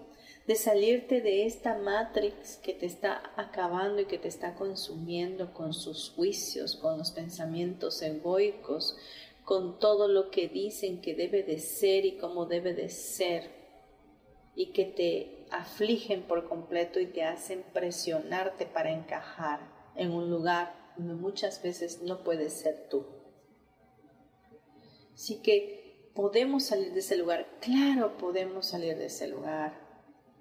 de 0.46 0.57
salirte 0.57 1.20
de 1.20 1.46
esta 1.46 1.79
matrix 1.79 2.57
que 2.57 2.75
te 2.75 2.87
está 2.87 3.22
acabando 3.37 4.01
y 4.03 4.07
que 4.07 4.18
te 4.18 4.29
está 4.29 4.55
consumiendo 4.55 5.55
con 5.55 5.72
sus 5.72 6.11
juicios, 6.11 6.77
con 6.77 6.98
los 6.98 7.12
pensamientos 7.12 8.03
egoicos, 8.03 8.96
con 9.44 9.78
todo 9.78 10.09
lo 10.09 10.31
que 10.31 10.48
dicen 10.48 11.00
que 11.00 11.14
debe 11.14 11.42
de 11.42 11.59
ser 11.59 12.05
y 12.05 12.16
cómo 12.16 12.46
debe 12.46 12.74
de 12.74 12.88
ser, 12.88 13.50
y 14.55 14.72
que 14.72 14.85
te 14.85 15.46
afligen 15.50 16.22
por 16.22 16.48
completo 16.48 17.00
y 17.00 17.07
te 17.07 17.24
hacen 17.24 17.64
presionarte 17.72 18.66
para 18.66 18.92
encajar 18.92 19.61
en 19.96 20.12
un 20.12 20.31
lugar 20.31 20.74
donde 20.96 21.14
muchas 21.14 21.62
veces 21.62 22.02
no 22.02 22.22
puedes 22.22 22.52
ser 22.52 22.88
tú. 22.88 23.07
Así 25.14 25.40
que 25.42 26.11
podemos 26.14 26.64
salir 26.64 26.92
de 26.92 27.00
ese 27.00 27.16
lugar, 27.16 27.46
claro 27.61 28.16
podemos 28.18 28.66
salir 28.66 28.96
de 28.98 29.07
ese 29.07 29.28
lugar. 29.28 29.81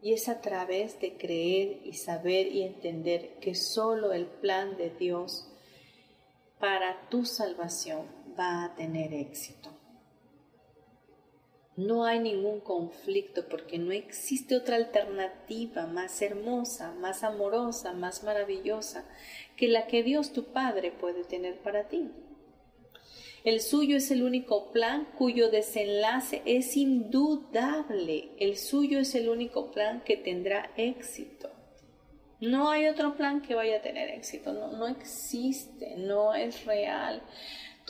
Y 0.01 0.13
es 0.13 0.29
a 0.29 0.41
través 0.41 0.99
de 0.99 1.15
creer 1.17 1.81
y 1.85 1.93
saber 1.93 2.47
y 2.47 2.63
entender 2.63 3.37
que 3.39 3.53
solo 3.53 4.13
el 4.13 4.25
plan 4.25 4.75
de 4.75 4.89
Dios 4.89 5.47
para 6.59 7.07
tu 7.09 7.25
salvación 7.25 8.07
va 8.37 8.65
a 8.65 8.75
tener 8.75 9.13
éxito. 9.13 9.69
No 11.77 12.03
hay 12.05 12.19
ningún 12.19 12.59
conflicto 12.59 13.47
porque 13.47 13.77
no 13.77 13.91
existe 13.91 14.57
otra 14.57 14.75
alternativa 14.75 15.87
más 15.87 16.21
hermosa, 16.21 16.91
más 16.91 17.23
amorosa, 17.23 17.93
más 17.93 18.23
maravillosa 18.23 19.05
que 19.55 19.69
la 19.69 19.87
que 19.87 20.03
Dios 20.03 20.33
tu 20.33 20.51
Padre 20.51 20.91
puede 20.91 21.23
tener 21.23 21.59
para 21.59 21.87
ti. 21.87 22.11
El 23.45 23.61
suyo 23.61 23.97
es 23.97 24.11
el 24.11 24.21
único 24.21 24.71
plan 24.71 25.07
cuyo 25.17 25.49
desenlace 25.49 26.43
es 26.45 26.77
indudable. 26.77 28.29
El 28.37 28.57
suyo 28.57 28.99
es 28.99 29.15
el 29.15 29.29
único 29.29 29.71
plan 29.71 30.03
que 30.03 30.17
tendrá 30.17 30.71
éxito. 30.77 31.49
No 32.41 32.69
hay 32.69 32.87
otro 32.87 33.15
plan 33.15 33.41
que 33.41 33.55
vaya 33.55 33.77
a 33.77 33.81
tener 33.81 34.09
éxito. 34.09 34.53
No, 34.53 34.71
no 34.73 34.87
existe, 34.87 35.95
no 35.97 36.35
es 36.35 36.65
real 36.65 37.23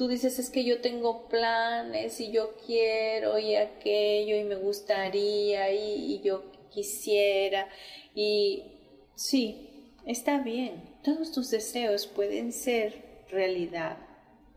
tú 0.02 0.08
dices 0.08 0.40
es 0.40 0.50
que 0.50 0.64
yo 0.64 0.82
tengo 0.82 1.28
planes 1.28 2.20
y 2.20 2.32
yo 2.32 2.56
quiero 2.66 3.38
y 3.38 3.54
aquello 3.54 4.36
y 4.36 4.44
me 4.44 4.56
gustaría 4.56 5.72
y, 5.72 6.20
yo 6.24 6.52
quisiera 6.72 7.70
y 8.16 8.64
sí, 9.14 9.94
está 10.08 10.40
bien, 10.40 10.98
todos 11.04 11.32
tus 11.32 11.52
deseos 11.52 12.08
pueden 12.08 12.52
ser 12.52 13.26
realidad, 13.30 14.00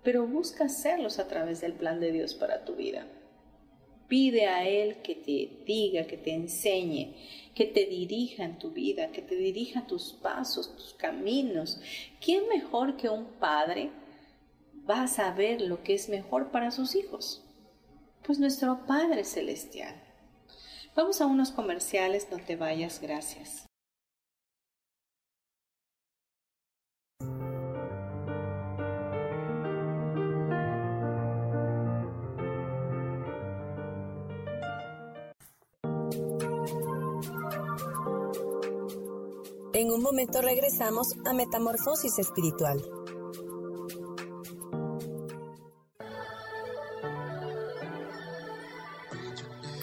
pero 0.03 0.27
busca 0.27 0.65
hacerlos 0.65 1.19
a 1.19 1.29
través 1.29 1.61
del 1.61 1.75
plan 1.75 2.01
de 2.01 2.11
Dios 2.11 2.35
para 2.35 2.65
tu 2.65 2.77
vida. 2.77 3.07
Pide 4.09 4.47
a 4.47 4.67
Él 4.67 5.03
que 5.03 5.15
te 5.15 5.63
diga, 5.67 6.07
que 6.07 6.17
te 6.17 6.33
enseñe, 6.33 7.17
que 7.55 7.67
te 7.67 7.85
dirija 7.85 8.45
en 8.45 8.59
tu 8.59 8.71
vida, 8.71 9.13
que 9.13 9.21
te 9.21 9.37
dirija 9.37 9.87
tus 9.87 10.15
pasos, 10.15 10.75
tus 10.75 10.95
caminos. 10.95 11.83
¿Quién 12.19 12.49
mejor 12.49 12.97
que 12.97 13.11
un 13.11 13.27
padre 13.39 13.91
va 14.89 15.03
a 15.03 15.09
saber 15.09 15.61
lo 15.61 15.83
que 15.83 15.95
es 15.95 16.09
mejor 16.09 16.51
para 16.51 16.71
sus 16.71 16.95
hijos? 16.95 17.43
Pues 18.27 18.39
nuestro 18.39 18.87
Padre 18.87 19.25
Celestial. 19.25 19.95
Vamos 20.95 21.21
a 21.21 21.27
unos 21.27 21.51
comerciales, 21.51 22.29
no 22.31 22.39
te 22.39 22.57
vayas, 22.57 23.01
gracias. 23.01 23.67
En 39.73 39.91
un 39.91 40.03
momento 40.03 40.41
regresamos 40.41 41.09
a 41.25 41.33
Metamorfosis 41.33 42.21
Espiritual. 42.21 43.04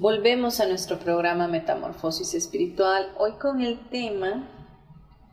Volvemos 0.00 0.60
a 0.60 0.66
nuestro 0.66 0.98
programa 0.98 1.46
Metamorfosis 1.46 2.32
Espiritual, 2.32 3.12
hoy 3.18 3.32
con 3.32 3.60
el 3.60 3.78
tema 3.90 4.48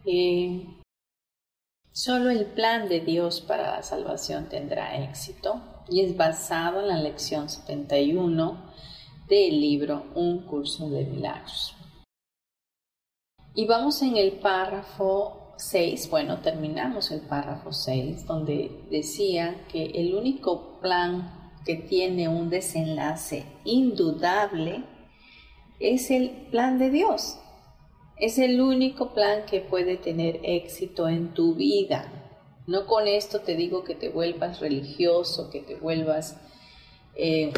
eh, 0.05 0.67
Solo 1.93 2.29
el 2.31 2.47
plan 2.47 2.89
de 2.89 2.99
Dios 2.99 3.39
para 3.39 3.77
la 3.77 3.81
salvación 3.81 4.49
tendrá 4.49 5.01
éxito. 5.01 5.61
y 5.87 6.01
es 6.01 6.17
basado 6.17 6.81
en 6.81 6.89
la 6.89 6.99
lección 6.99 7.47
71 7.47 8.57
del 9.29 9.61
libro 9.61 10.03
Un 10.15 10.39
curso 10.39 10.89
de 10.89 11.05
milagros. 11.05 11.73
Y 13.55 13.67
vamos 13.67 14.01
en 14.01 14.17
el 14.17 14.33
párrafo 14.33 15.53
6, 15.55 16.09
bueno, 16.09 16.41
terminamos 16.41 17.09
el 17.11 17.21
párrafo 17.21 17.71
6, 17.71 18.25
donde 18.25 18.85
decía 18.91 19.65
que 19.71 19.85
el 19.91 20.13
único 20.13 20.81
plan 20.81 21.36
que 21.67 21.75
tiene 21.75 22.29
un 22.29 22.49
desenlace 22.49 23.43
indudable 23.65 24.85
es 25.81 26.09
el 26.11 26.29
plan 26.49 26.79
de 26.79 26.89
Dios. 26.89 27.37
Es 28.15 28.37
el 28.37 28.61
único 28.61 29.13
plan 29.13 29.45
que 29.45 29.59
puede 29.59 29.97
tener 29.97 30.39
éxito 30.43 31.09
en 31.09 31.33
tu 31.33 31.55
vida. 31.55 32.33
No 32.67 32.87
con 32.87 33.05
esto 33.09 33.41
te 33.41 33.55
digo 33.55 33.83
que 33.83 33.95
te 33.95 34.07
vuelvas 34.07 34.61
religioso, 34.61 35.49
que 35.51 35.59
te 35.59 35.75
vuelvas 35.75 36.37
eh, 37.15 37.51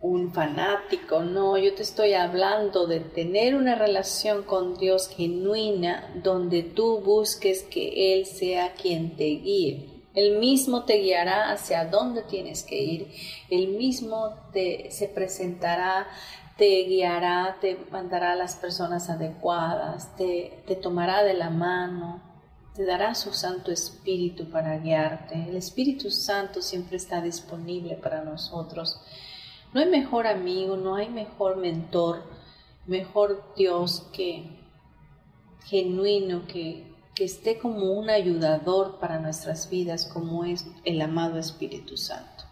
un 0.00 0.32
fanático, 0.34 1.20
no, 1.20 1.56
yo 1.58 1.74
te 1.74 1.82
estoy 1.82 2.14
hablando 2.14 2.88
de 2.88 2.98
tener 2.98 3.54
una 3.54 3.76
relación 3.76 4.42
con 4.42 4.76
Dios 4.78 5.08
genuina 5.08 6.12
donde 6.24 6.64
tú 6.64 7.00
busques 7.00 7.62
que 7.62 8.14
Él 8.14 8.26
sea 8.26 8.74
quien 8.74 9.16
te 9.16 9.26
guíe. 9.26 9.95
Él 10.16 10.38
mismo 10.38 10.84
te 10.84 10.94
guiará 10.94 11.52
hacia 11.52 11.84
dónde 11.84 12.22
tienes 12.22 12.64
que 12.64 12.82
ir. 12.82 13.12
Él 13.50 13.68
mismo 13.68 14.34
te 14.50 14.90
se 14.90 15.08
presentará, 15.08 16.08
te 16.56 16.84
guiará, 16.84 17.58
te 17.60 17.78
mandará 17.90 18.32
a 18.32 18.36
las 18.36 18.56
personas 18.56 19.10
adecuadas, 19.10 20.16
te, 20.16 20.64
te 20.66 20.74
tomará 20.74 21.22
de 21.22 21.34
la 21.34 21.50
mano, 21.50 22.22
te 22.74 22.86
dará 22.86 23.14
su 23.14 23.34
Santo 23.34 23.70
Espíritu 23.70 24.50
para 24.50 24.78
guiarte. 24.78 25.34
El 25.48 25.56
Espíritu 25.56 26.10
Santo 26.10 26.62
siempre 26.62 26.96
está 26.96 27.20
disponible 27.20 27.96
para 27.96 28.24
nosotros. 28.24 28.98
No 29.74 29.80
hay 29.80 29.86
mejor 29.86 30.26
amigo, 30.26 30.78
no 30.78 30.96
hay 30.96 31.10
mejor 31.10 31.58
mentor, 31.58 32.22
mejor 32.86 33.52
Dios 33.54 34.08
que 34.14 34.64
genuino, 35.66 36.46
que, 36.46 36.95
esté 37.24 37.58
como 37.58 37.92
un 37.92 38.10
ayudador 38.10 38.98
para 38.98 39.18
nuestras 39.18 39.70
vidas, 39.70 40.06
como 40.06 40.44
es 40.44 40.66
el 40.84 41.00
amado 41.00 41.38
Espíritu 41.38 41.96
Santo. 41.96 42.44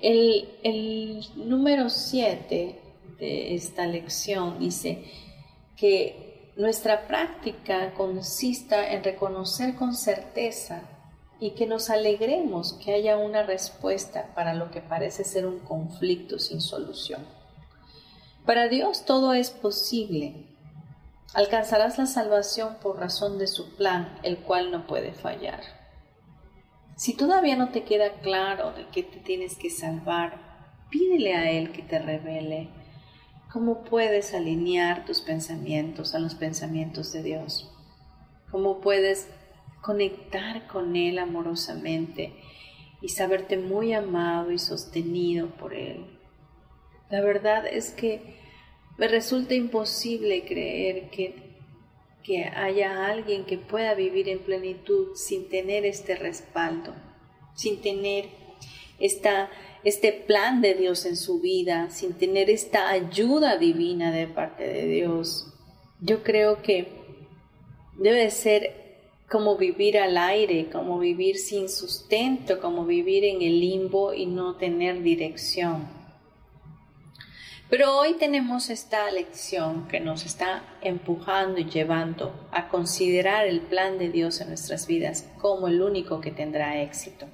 El, 0.00 0.48
el 0.62 1.26
número 1.36 1.90
7 1.90 2.80
de 3.18 3.54
esta 3.54 3.86
lección 3.86 4.58
dice 4.58 5.04
que 5.76 6.52
nuestra 6.56 7.06
práctica 7.06 7.92
consista 7.94 8.92
en 8.92 9.04
reconocer 9.04 9.74
con 9.74 9.94
certeza 9.94 10.88
y 11.38 11.50
que 11.50 11.66
nos 11.66 11.90
alegremos 11.90 12.72
que 12.74 12.94
haya 12.94 13.18
una 13.18 13.42
respuesta 13.42 14.32
para 14.34 14.54
lo 14.54 14.70
que 14.70 14.80
parece 14.80 15.24
ser 15.24 15.46
un 15.46 15.58
conflicto 15.60 16.38
sin 16.38 16.60
solución. 16.60 17.26
Para 18.46 18.68
Dios 18.68 19.04
todo 19.04 19.34
es 19.34 19.50
posible. 19.50 20.46
Alcanzarás 21.34 21.98
la 21.98 22.06
salvación 22.06 22.76
por 22.80 22.98
razón 22.98 23.38
de 23.38 23.46
su 23.46 23.76
plan, 23.76 24.18
el 24.22 24.38
cual 24.38 24.70
no 24.70 24.86
puede 24.86 25.12
fallar. 25.12 25.60
Si 26.96 27.14
todavía 27.14 27.56
no 27.56 27.70
te 27.70 27.84
queda 27.84 28.20
claro 28.20 28.72
de 28.72 28.86
qué 28.88 29.02
te 29.02 29.18
tienes 29.18 29.56
que 29.56 29.68
salvar, 29.68 30.86
pídele 30.90 31.34
a 31.34 31.50
Él 31.50 31.72
que 31.72 31.82
te 31.82 31.98
revele 31.98 32.70
cómo 33.52 33.84
puedes 33.84 34.34
alinear 34.34 35.04
tus 35.04 35.20
pensamientos 35.20 36.14
a 36.14 36.18
los 36.18 36.34
pensamientos 36.34 37.12
de 37.12 37.22
Dios, 37.22 37.70
cómo 38.50 38.80
puedes 38.80 39.28
conectar 39.82 40.66
con 40.66 40.96
Él 40.96 41.18
amorosamente 41.18 42.34
y 43.02 43.10
saberte 43.10 43.58
muy 43.58 43.92
amado 43.92 44.50
y 44.50 44.58
sostenido 44.58 45.48
por 45.56 45.74
Él. 45.74 46.18
La 47.10 47.20
verdad 47.20 47.66
es 47.66 47.90
que 47.90 48.45
me 48.98 49.08
resulta 49.08 49.54
imposible 49.54 50.44
creer 50.44 51.10
que, 51.10 51.34
que 52.22 52.44
haya 52.44 53.06
alguien 53.06 53.44
que 53.44 53.58
pueda 53.58 53.94
vivir 53.94 54.28
en 54.28 54.38
plenitud 54.38 55.14
sin 55.14 55.48
tener 55.48 55.84
este 55.84 56.16
respaldo, 56.16 56.94
sin 57.54 57.80
tener 57.80 58.26
esta, 58.98 59.50
este 59.84 60.12
plan 60.12 60.60
de 60.62 60.74
Dios 60.74 61.04
en 61.04 61.16
su 61.16 61.40
vida, 61.40 61.90
sin 61.90 62.14
tener 62.14 62.48
esta 62.48 62.88
ayuda 62.88 63.56
divina 63.58 64.12
de 64.12 64.26
parte 64.26 64.66
de 64.66 64.86
Dios. 64.86 65.52
Yo 66.00 66.22
creo 66.22 66.62
que 66.62 66.88
debe 67.98 68.30
ser 68.30 68.86
como 69.30 69.56
vivir 69.56 69.98
al 69.98 70.16
aire, 70.16 70.68
como 70.70 70.98
vivir 70.98 71.36
sin 71.36 71.68
sustento, 71.68 72.60
como 72.60 72.86
vivir 72.86 73.24
en 73.24 73.42
el 73.42 73.60
limbo 73.60 74.14
y 74.14 74.26
no 74.26 74.56
tener 74.56 75.02
dirección. 75.02 75.95
Pero 77.68 77.98
hoy 77.98 78.14
tenemos 78.14 78.70
esta 78.70 79.10
lección 79.10 79.88
que 79.88 79.98
nos 79.98 80.24
está 80.24 80.62
empujando 80.82 81.58
y 81.58 81.64
llevando 81.64 82.48
a 82.52 82.68
considerar 82.68 83.46
el 83.48 83.60
plan 83.60 83.98
de 83.98 84.08
Dios 84.08 84.40
en 84.40 84.48
nuestras 84.48 84.86
vidas 84.86 85.28
como 85.40 85.66
el 85.66 85.82
único 85.82 86.20
que 86.20 86.30
tendrá 86.30 86.80
éxito. 86.80 87.26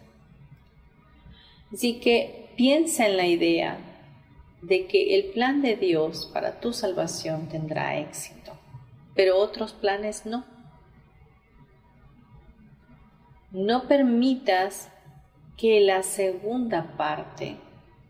Así 1.70 2.00
que 2.00 2.50
piensa 2.56 3.06
en 3.06 3.18
la 3.18 3.26
idea 3.26 3.78
de 4.62 4.86
que 4.86 5.16
el 5.16 5.32
plan 5.32 5.60
de 5.60 5.76
Dios 5.76 6.30
para 6.32 6.60
tu 6.60 6.72
salvación 6.72 7.48
tendrá 7.48 7.98
éxito, 7.98 8.52
pero 9.14 9.36
otros 9.36 9.74
planes 9.74 10.24
no. 10.24 10.46
No 13.50 13.86
permitas 13.86 14.88
que 15.58 15.80
la 15.80 16.02
segunda 16.02 16.96
parte 16.96 17.56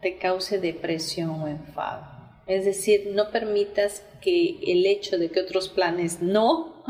te 0.01 0.19
cause 0.19 0.61
depresión 0.61 1.31
o 1.31 1.49
enfado. 1.49 2.12
Es 2.53 2.65
decir, 2.65 3.11
no 3.13 3.31
permitas 3.31 4.05
que 4.21 4.59
el 4.67 4.87
hecho 4.87 5.19
de 5.19 5.31
que 5.31 5.41
otros 5.41 5.69
planes 5.69 6.21
no 6.21 6.85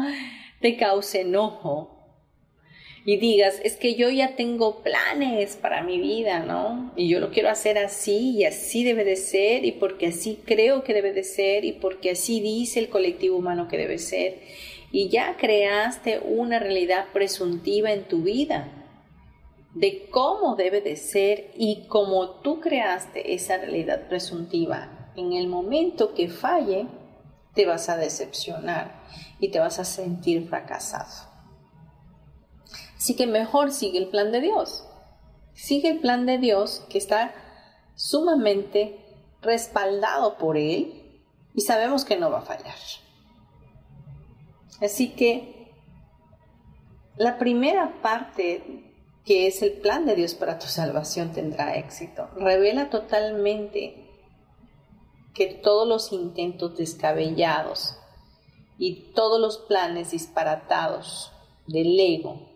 te 0.61 0.77
cause 0.77 1.21
enojo 1.21 1.93
y 3.05 3.17
digas, 3.17 3.61
es 3.65 3.77
que 3.77 3.95
yo 3.95 4.11
ya 4.11 4.37
tengo 4.37 4.83
planes 4.83 5.57
para 5.57 5.83
mi 5.83 6.01
vida, 6.01 6.41
¿no? 6.41 6.93
Y 6.95 7.09
yo 7.09 7.19
lo 7.19 7.31
quiero 7.31 7.49
hacer 7.49 7.77
así 7.77 8.37
y 8.37 8.45
así 8.45 8.85
debe 8.85 9.05
de 9.05 9.17
ser 9.17 9.65
y 9.65 9.73
porque 9.73 10.07
así 10.07 10.39
creo 10.45 10.85
que 10.85 10.95
debe 10.95 11.13
de 11.13 11.25
ser 11.25 11.65
y 11.65 11.73
porque 11.73 12.11
así 12.11 12.41
dice 12.41 12.79
el 12.79 12.89
colectivo 12.89 13.37
humano 13.37 13.67
que 13.67 13.77
debe 13.77 13.99
ser 13.99 14.41
y 14.93 15.09
ya 15.09 15.37
creaste 15.37 16.21
una 16.21 16.61
realidad 16.61 17.07
presuntiva 17.13 17.93
en 17.93 18.05
tu 18.05 18.23
vida 18.23 18.71
de 19.75 20.07
cómo 20.11 20.55
debe 20.55 20.81
de 20.81 20.97
ser 20.97 21.51
y 21.57 21.87
como 21.89 22.41
tú 22.41 22.61
creaste 22.61 23.35
esa 23.35 23.57
realidad 23.57 24.07
presuntiva. 24.09 25.02
En 25.17 25.33
el 25.33 25.49
momento 25.49 26.15
que 26.15 26.29
falle, 26.29 26.87
te 27.55 27.67
vas 27.67 27.89
a 27.89 27.97
decepcionar 27.97 29.03
y 29.39 29.51
te 29.51 29.59
vas 29.59 29.79
a 29.79 29.85
sentir 29.85 30.49
fracasado. 30.49 31.31
Así 32.97 33.17
que 33.17 33.27
mejor 33.27 33.73
sigue 33.73 33.99
el 33.99 34.09
plan 34.09 34.33
de 34.33 34.41
Dios. 34.41 34.87
Sigue 35.55 35.91
el 35.91 35.99
plan 35.99 36.25
de 36.25 36.39
Dios 36.39 36.85
que 36.89 36.99
está 36.99 37.35
sumamente 37.95 38.99
respaldado 39.43 40.39
por 40.39 40.57
Él 40.57 41.21
y 41.55 41.61
sabemos 41.63 42.05
que 42.05 42.17
no 42.17 42.31
va 42.31 42.39
a 42.39 42.43
fallar. 42.43 42.77
Así 44.81 45.11
que 45.11 45.73
la 47.17 47.39
primera 47.39 48.01
parte 48.01 48.89
que 49.25 49.47
es 49.47 49.63
el 49.63 49.73
plan 49.73 50.07
de 50.07 50.17
Dios 50.17 50.35
para 50.35 50.59
tu 50.59 50.67
salvación 50.67 51.33
tendrá 51.33 51.77
éxito. 51.77 52.29
Revela 52.37 52.91
totalmente 52.91 54.12
que 55.35 55.47
todos 55.47 55.87
los 55.89 56.13
intentos 56.13 56.77
descabellados 56.77 57.97
y 58.79 59.13
todos 59.15 59.41
los 59.41 59.59
planes 59.59 60.11
disparatados 60.11 61.33
del 61.67 61.99
ego 61.99 62.53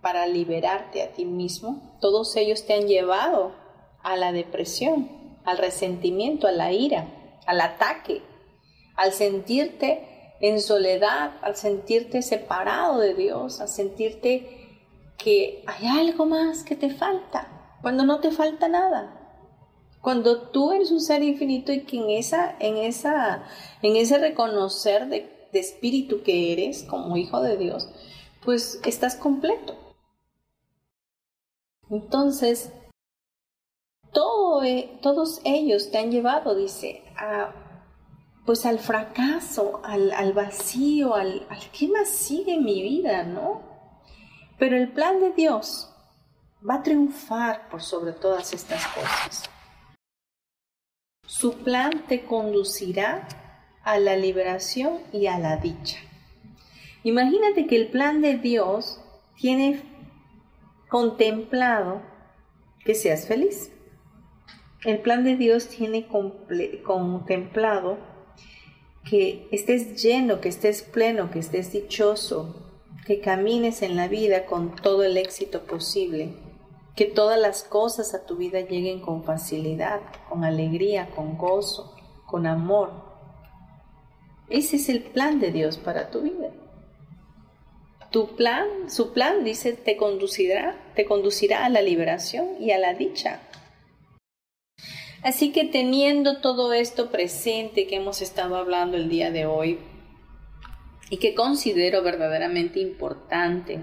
para 0.00 0.26
liberarte 0.26 1.02
a 1.02 1.12
ti 1.12 1.24
mismo, 1.24 1.96
todos 2.00 2.34
ellos 2.36 2.66
te 2.66 2.74
han 2.74 2.86
llevado 2.88 3.52
a 4.02 4.16
la 4.16 4.32
depresión, 4.32 5.38
al 5.44 5.58
resentimiento, 5.58 6.46
a 6.46 6.52
la 6.52 6.72
ira, 6.72 7.08
al 7.46 7.60
ataque, 7.60 8.22
al 8.96 9.12
sentirte 9.12 10.36
en 10.40 10.60
soledad, 10.60 11.32
al 11.42 11.56
sentirte 11.56 12.20
separado 12.22 12.98
de 12.98 13.14
Dios, 13.14 13.60
al 13.60 13.68
sentirte 13.68 14.62
que 15.16 15.62
hay 15.66 15.86
algo 15.86 16.26
más 16.26 16.64
que 16.64 16.74
te 16.74 16.90
falta, 16.90 17.76
cuando 17.80 18.04
no 18.04 18.18
te 18.20 18.32
falta 18.32 18.68
nada. 18.68 19.21
Cuando 20.02 20.48
tú 20.48 20.72
eres 20.72 20.90
un 20.90 21.00
ser 21.00 21.22
infinito 21.22 21.72
y 21.72 21.84
que 21.84 21.96
en 21.96 22.10
esa, 22.10 22.56
en 22.58 22.76
esa, 22.76 23.44
en 23.80 23.96
ese 23.96 24.18
reconocer 24.18 25.08
de, 25.08 25.48
de 25.52 25.60
espíritu 25.60 26.22
que 26.22 26.52
eres 26.52 26.82
como 26.82 27.16
hijo 27.16 27.40
de 27.40 27.56
Dios, 27.56 27.88
pues 28.44 28.80
estás 28.84 29.14
completo. 29.14 29.76
Entonces, 31.88 32.72
todo, 34.12 34.64
e, 34.64 34.98
todos 35.02 35.40
ellos 35.44 35.90
te 35.90 35.98
han 35.98 36.10
llevado, 36.10 36.54
dice, 36.54 37.04
a 37.16 37.54
pues 38.44 38.66
al 38.66 38.80
fracaso, 38.80 39.80
al, 39.84 40.32
vacío, 40.32 41.14
al, 41.14 41.46
al 41.48 41.70
qué 41.70 41.86
más 41.86 42.08
sigue 42.08 42.58
mi 42.58 42.82
vida, 42.82 43.22
¿no? 43.22 43.62
Pero 44.58 44.76
el 44.76 44.92
plan 44.92 45.20
de 45.20 45.30
Dios 45.30 45.88
va 46.68 46.76
a 46.76 46.82
triunfar 46.82 47.68
por 47.68 47.82
sobre 47.82 48.12
todas 48.12 48.52
estas 48.52 48.84
cosas. 48.88 49.51
Su 51.32 51.54
plan 51.54 52.04
te 52.08 52.26
conducirá 52.26 53.26
a 53.82 53.98
la 53.98 54.16
liberación 54.16 54.98
y 55.14 55.28
a 55.28 55.38
la 55.38 55.56
dicha. 55.56 55.96
Imagínate 57.04 57.66
que 57.66 57.76
el 57.76 57.88
plan 57.88 58.20
de 58.20 58.36
Dios 58.36 59.00
tiene 59.40 59.80
contemplado 60.88 62.02
que 62.84 62.94
seas 62.94 63.26
feliz. 63.26 63.72
El 64.84 65.00
plan 65.00 65.24
de 65.24 65.36
Dios 65.36 65.68
tiene 65.68 66.06
contemplado 66.84 67.96
que 69.08 69.48
estés 69.52 70.02
lleno, 70.02 70.42
que 70.42 70.50
estés 70.50 70.82
pleno, 70.82 71.30
que 71.30 71.38
estés 71.38 71.72
dichoso, 71.72 72.74
que 73.06 73.20
camines 73.20 73.80
en 73.80 73.96
la 73.96 74.06
vida 74.06 74.44
con 74.44 74.76
todo 74.76 75.02
el 75.02 75.16
éxito 75.16 75.64
posible, 75.64 76.34
que 76.94 77.06
todas 77.06 77.38
las 77.38 77.62
cosas 77.62 78.14
a 78.14 78.26
tu 78.26 78.36
vida 78.36 78.60
lleguen 78.60 79.00
con 79.00 79.24
facilidad, 79.24 80.00
con 80.28 80.44
alegría, 80.44 81.10
con 81.10 81.38
gozo, 81.38 81.94
con 82.26 82.46
amor. 82.46 82.92
Ese 84.48 84.76
es 84.76 84.88
el 84.88 85.02
plan 85.02 85.40
de 85.40 85.52
Dios 85.52 85.78
para 85.78 86.10
tu 86.10 86.22
vida. 86.22 86.50
Tu 88.10 88.36
plan, 88.36 88.66
su 88.88 89.12
plan 89.12 89.42
dice, 89.42 89.72
te 89.72 89.96
conducirá, 89.96 90.92
te 90.94 91.06
conducirá 91.06 91.64
a 91.64 91.70
la 91.70 91.80
liberación 91.80 92.60
y 92.60 92.72
a 92.72 92.78
la 92.78 92.92
dicha. 92.92 93.40
Así 95.22 95.52
que 95.52 95.64
teniendo 95.64 96.40
todo 96.40 96.72
esto 96.74 97.10
presente 97.10 97.86
que 97.86 97.96
hemos 97.96 98.20
estado 98.20 98.56
hablando 98.56 98.96
el 98.98 99.08
día 99.08 99.30
de 99.30 99.46
hoy, 99.46 99.78
y 101.12 101.18
que 101.18 101.34
considero 101.34 102.02
verdaderamente 102.02 102.80
importante 102.80 103.80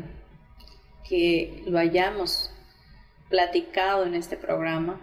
que 1.08 1.62
lo 1.68 1.78
hayamos 1.78 2.52
platicado 3.30 4.06
en 4.06 4.16
este 4.16 4.38
programa, 4.38 5.00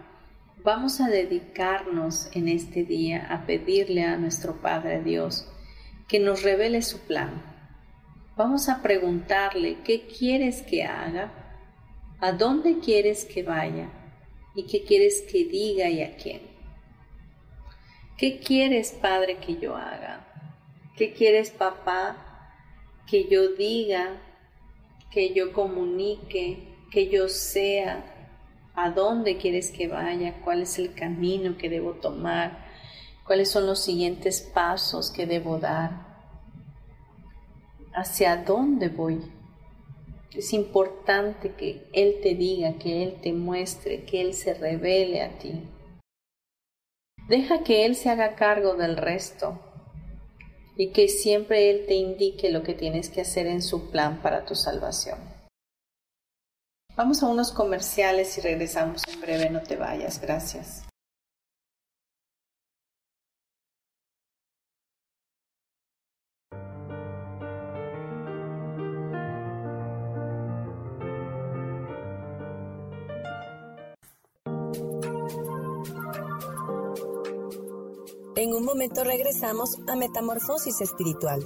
vamos 0.63 0.99
a 0.99 1.07
dedicarnos 1.07 2.29
en 2.33 2.49
este 2.49 2.83
día 2.83 3.25
a 3.29 3.45
pedirle 3.45 4.03
a 4.03 4.17
nuestro 4.17 4.61
Padre 4.61 5.01
Dios 5.01 5.49
que 6.07 6.19
nos 6.19 6.43
revele 6.43 6.81
su 6.81 6.99
plan. 6.99 7.41
Vamos 8.35 8.67
a 8.69 8.81
preguntarle 8.81 9.77
qué 9.83 10.07
quieres 10.07 10.61
que 10.61 10.83
haga, 10.83 11.31
a 12.19 12.33
dónde 12.33 12.79
quieres 12.79 13.25
que 13.25 13.43
vaya 13.43 13.89
y 14.55 14.65
qué 14.65 14.83
quieres 14.83 15.23
que 15.31 15.45
diga 15.45 15.89
y 15.89 16.01
a 16.01 16.15
quién. 16.17 16.41
¿Qué 18.17 18.39
quieres, 18.39 18.91
Padre, 18.91 19.37
que 19.37 19.57
yo 19.57 19.75
haga? 19.75 20.25
¿Qué 20.97 21.13
quieres, 21.13 21.51
papá, 21.51 22.51
que 23.09 23.29
yo 23.29 23.53
diga, 23.53 24.19
que 25.11 25.33
yo 25.33 25.53
comunique, 25.53 26.75
que 26.91 27.09
yo 27.09 27.29
sea? 27.29 28.16
¿A 28.79 28.91
dónde 28.91 29.37
quieres 29.37 29.71
que 29.71 29.87
vaya? 29.87 30.39
¿Cuál 30.43 30.61
es 30.61 30.77
el 30.77 30.93
camino 30.93 31.57
que 31.57 31.67
debo 31.67 31.93
tomar? 31.93 32.63
¿Cuáles 33.25 33.49
son 33.49 33.65
los 33.65 33.83
siguientes 33.83 34.39
pasos 34.53 35.09
que 35.09 35.25
debo 35.25 35.57
dar? 35.57 36.05
¿Hacia 37.95 38.37
dónde 38.37 38.89
voy? 38.89 39.19
Es 40.31 40.53
importante 40.53 41.55
que 41.55 41.89
Él 41.91 42.17
te 42.21 42.35
diga, 42.35 42.77
que 42.77 43.01
Él 43.01 43.15
te 43.19 43.33
muestre, 43.33 44.05
que 44.05 44.21
Él 44.21 44.35
se 44.35 44.53
revele 44.53 45.23
a 45.23 45.39
ti. 45.39 45.63
Deja 47.27 47.63
que 47.63 47.83
Él 47.83 47.95
se 47.95 48.11
haga 48.11 48.35
cargo 48.35 48.75
del 48.75 48.95
resto 48.95 49.59
y 50.75 50.91
que 50.91 51.07
siempre 51.07 51.71
Él 51.71 51.85
te 51.87 51.95
indique 51.95 52.51
lo 52.51 52.61
que 52.61 52.75
tienes 52.75 53.09
que 53.09 53.21
hacer 53.21 53.47
en 53.47 53.63
su 53.63 53.89
plan 53.89 54.21
para 54.21 54.45
tu 54.45 54.53
salvación. 54.53 55.36
Vamos 56.97 57.21
a 57.21 57.27
unos 57.27 57.51
comerciales 57.51 58.35
y 58.39 58.41
regresamos 58.41 59.03
en 59.07 59.21
breve, 59.21 59.51
no 59.51 59.61
te 59.61 59.75
vayas, 59.75 60.19
gracias. 60.19 60.81
En 78.35 78.53
un 78.55 78.65
momento 78.65 79.03
regresamos 79.03 79.77
a 79.87 79.95
Metamorfosis 79.95 80.81
Espiritual. 80.81 81.45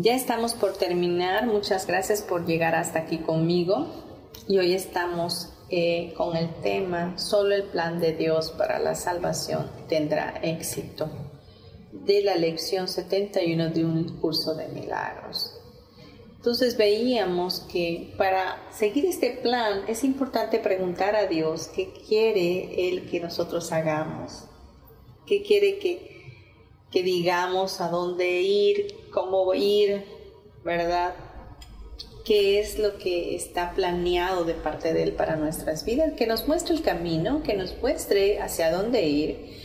Ya 0.00 0.16
estamos 0.16 0.54
por 0.54 0.72
terminar. 0.72 1.46
Muchas 1.46 1.86
gracias 1.86 2.22
por 2.22 2.46
llegar 2.46 2.74
hasta 2.74 3.00
aquí 3.00 3.18
conmigo. 3.18 3.86
Y 4.48 4.58
hoy 4.58 4.72
estamos 4.72 5.50
eh, 5.70 6.12
con 6.16 6.36
el 6.36 6.52
tema 6.62 7.16
Solo 7.16 7.54
el 7.54 7.64
plan 7.64 8.00
de 8.00 8.12
Dios 8.12 8.50
para 8.50 8.80
la 8.80 8.96
salvación 8.96 9.70
tendrá 9.88 10.40
éxito 10.42 11.08
de 11.92 12.22
la 12.22 12.34
lección 12.34 12.88
71 12.88 13.70
de 13.70 13.84
un 13.84 14.18
curso 14.20 14.54
de 14.54 14.66
milagros. 14.68 15.56
Entonces 16.36 16.76
veíamos 16.76 17.60
que 17.60 18.14
para 18.18 18.56
seguir 18.72 19.06
este 19.06 19.30
plan 19.42 19.82
es 19.86 20.02
importante 20.02 20.58
preguntar 20.58 21.14
a 21.14 21.26
Dios 21.26 21.70
qué 21.74 21.92
quiere 21.92 22.88
Él 22.88 23.08
que 23.08 23.20
nosotros 23.20 23.70
hagamos, 23.70 24.44
qué 25.24 25.42
quiere 25.42 25.78
que, 25.78 26.13
que 26.94 27.02
digamos, 27.02 27.80
a 27.80 27.88
dónde 27.88 28.40
ir, 28.40 29.10
cómo 29.10 29.52
ir, 29.52 30.04
¿verdad? 30.64 31.12
qué 32.24 32.60
es 32.60 32.78
lo 32.78 32.98
que 32.98 33.34
está 33.34 33.72
planeado 33.74 34.44
de 34.44 34.54
parte 34.54 34.94
de 34.94 35.02
Él 35.02 35.12
para 35.12 35.34
nuestras 35.34 35.84
vidas, 35.84 36.12
que 36.14 36.28
nos 36.28 36.46
muestre 36.46 36.74
el 36.74 36.82
camino, 36.82 37.42
que 37.42 37.54
nos 37.54 37.76
muestre 37.82 38.40
hacia 38.40 38.70
dónde 38.70 39.06
ir, 39.08 39.58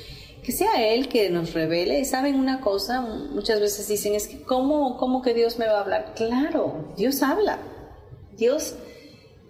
que 0.43 0.51
sea 0.51 0.91
Él 0.91 1.07
que 1.07 1.29
nos 1.29 1.53
revele. 1.53 2.03
¿Saben 2.03 2.35
una 2.35 2.61
cosa? 2.61 3.01
Muchas 3.01 3.61
veces 3.61 3.87
dicen, 3.87 4.15
es 4.15 4.27
que 4.27 4.41
¿cómo, 4.41 4.97
cómo 4.97 5.21
que 5.21 5.35
Dios 5.35 5.59
me 5.59 5.67
va 5.67 5.77
a 5.77 5.81
hablar? 5.81 6.13
Claro, 6.15 6.93
Dios 6.97 7.21
habla. 7.21 7.59
Dios 8.35 8.73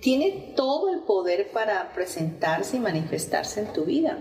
tiene 0.02 0.54
todo 0.56 0.94
el 0.94 1.00
poder 1.00 1.52
para 1.52 1.94
presentarse 1.94 2.76
y 2.76 2.82
manifestarse 2.82 3.62
en 3.62 3.74
tu 3.74 3.86
vida. 3.86 4.18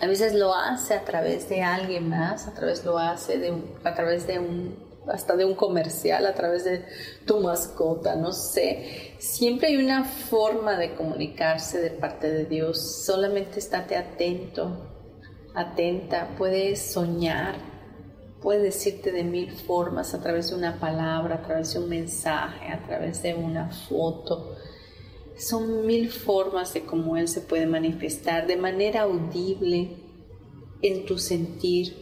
A 0.00 0.06
veces 0.06 0.34
lo 0.34 0.54
hace 0.54 0.94
a 0.94 1.04
través 1.04 1.48
de 1.48 1.62
alguien 1.62 2.08
más, 2.08 2.48
a 2.48 2.54
través 2.54 2.84
lo 2.84 2.98
hace 2.98 3.38
de, 3.38 3.52
a 3.84 3.94
través 3.94 4.26
de 4.26 4.38
un 4.38 4.90
hasta 5.06 5.36
de 5.36 5.44
un 5.44 5.54
comercial, 5.54 6.26
a 6.26 6.34
través 6.34 6.64
de 6.64 6.84
tu 7.26 7.40
mascota, 7.40 8.16
no 8.16 8.32
sé. 8.32 9.14
Siempre 9.18 9.68
hay 9.68 9.76
una 9.76 10.04
forma 10.04 10.76
de 10.76 10.94
comunicarse 10.94 11.80
de 11.80 11.90
parte 11.90 12.30
de 12.30 12.44
Dios. 12.44 13.04
Solamente 13.04 13.58
estate 13.58 13.96
atento, 13.96 14.86
atenta. 15.54 16.28
Puedes 16.36 16.92
soñar, 16.92 17.56
puede 18.40 18.62
decirte 18.62 19.10
de 19.12 19.24
mil 19.24 19.52
formas, 19.52 20.14
a 20.14 20.20
través 20.20 20.50
de 20.50 20.56
una 20.56 20.78
palabra, 20.78 21.36
a 21.36 21.42
través 21.42 21.72
de 21.72 21.80
un 21.80 21.88
mensaje, 21.88 22.68
a 22.68 22.82
través 22.86 23.22
de 23.22 23.34
una 23.34 23.70
foto. 23.70 24.56
Son 25.40 25.86
mil 25.86 26.10
formas 26.10 26.74
de 26.74 26.82
cómo 26.82 27.16
Él 27.16 27.26
se 27.26 27.40
puede 27.40 27.66
manifestar 27.66 28.46
de 28.46 28.58
manera 28.58 29.02
audible 29.02 29.96
en 30.82 31.06
tu 31.06 31.16
sentir 31.16 31.96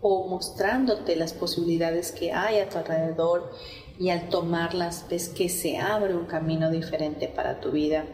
o 0.00 0.26
mostrándote 0.26 1.14
las 1.14 1.32
posibilidades 1.34 2.10
que 2.10 2.32
hay 2.32 2.58
a 2.58 2.68
tu 2.68 2.78
alrededor 2.78 3.52
y 3.98 4.10
al 4.10 4.28
tomarlas 4.28 5.06
ves 5.08 5.28
que 5.28 5.48
se 5.48 5.78
abre 5.78 6.16
un 6.16 6.26
camino 6.26 6.70
diferente 6.72 7.28
para 7.28 7.60
tu 7.60 7.70
vida. 7.70 8.06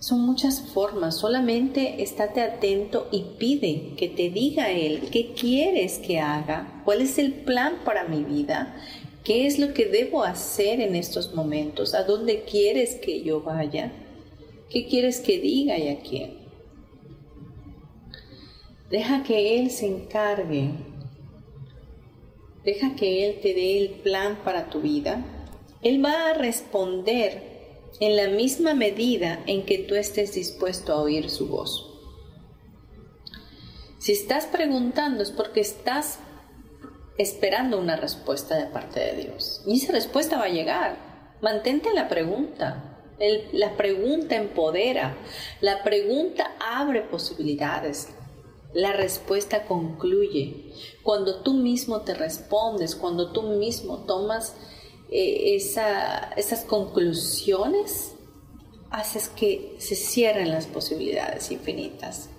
Son 0.00 0.20
muchas 0.20 0.60
formas, 0.60 1.18
solamente 1.18 2.02
estate 2.02 2.40
atento 2.40 3.08
y 3.12 3.36
pide 3.38 3.94
que 3.96 4.08
te 4.08 4.30
diga 4.30 4.70
Él 4.70 5.10
qué 5.12 5.34
quieres 5.34 5.98
que 5.98 6.18
haga, 6.18 6.80
cuál 6.86 7.02
es 7.02 7.18
el 7.18 7.34
plan 7.44 7.74
para 7.84 8.08
mi 8.08 8.24
vida, 8.24 8.74
qué 9.24 9.46
es 9.46 9.58
lo 9.58 9.72
que 9.74 9.86
debo 9.86 10.24
hacer 10.24 10.80
en 10.80 10.96
estos 10.96 11.34
momentos, 11.34 11.94
a 11.94 12.04
dónde 12.04 12.42
quieres 12.42 12.96
que 12.96 13.22
yo 13.22 13.42
vaya, 13.42 13.92
qué 14.68 14.86
quieres 14.86 15.20
que 15.20 15.38
diga 15.38 15.78
y 15.78 15.88
a 15.88 16.00
quién. 16.00 16.38
Deja 18.90 19.22
que 19.22 19.58
Él 19.58 19.70
se 19.70 19.86
encargue, 19.86 20.70
deja 22.64 22.94
que 22.94 23.26
Él 23.26 23.40
te 23.40 23.54
dé 23.54 23.78
el 23.78 23.90
plan 24.00 24.38
para 24.44 24.68
tu 24.68 24.80
vida. 24.80 25.24
Él 25.82 26.04
va 26.04 26.30
a 26.30 26.34
responder 26.34 27.52
en 28.00 28.16
la 28.16 28.28
misma 28.28 28.74
medida 28.74 29.42
en 29.46 29.64
que 29.64 29.78
tú 29.78 29.94
estés 29.94 30.34
dispuesto 30.34 30.92
a 30.92 31.00
oír 31.00 31.30
su 31.30 31.48
voz. 31.48 31.88
Si 33.98 34.12
estás 34.12 34.46
preguntando 34.46 35.22
es 35.22 35.30
porque 35.30 35.60
estás 35.60 36.18
esperando 37.18 37.78
una 37.78 37.96
respuesta 37.96 38.56
de 38.56 38.66
parte 38.66 39.00
de 39.00 39.22
Dios. 39.24 39.62
Y 39.66 39.76
esa 39.76 39.92
respuesta 39.92 40.38
va 40.38 40.44
a 40.44 40.50
llegar. 40.50 40.96
Mantente 41.40 41.88
en 41.88 41.96
la 41.96 42.08
pregunta. 42.08 42.88
la 43.52 43.76
pregunta 43.76 44.36
empodera. 44.36 45.16
La 45.60 45.82
pregunta 45.82 46.52
abre 46.60 47.02
posibilidades. 47.02 48.08
La 48.72 48.92
respuesta 48.92 49.64
concluye. 49.64 50.72
Cuando 51.02 51.42
tú 51.42 51.54
mismo 51.54 52.00
te 52.02 52.14
respondes, 52.14 52.94
cuando 52.94 53.32
tú 53.32 53.42
mismo 53.42 54.04
tomas 54.06 54.56
eh, 55.10 55.56
esas 55.56 56.64
conclusiones, 56.64 58.14
haces 58.90 59.28
que 59.28 59.74
se 59.78 59.94
cierren 59.94 60.50
las 60.50 60.66
posibilidades 60.66 61.50
infinitas. 61.50 62.30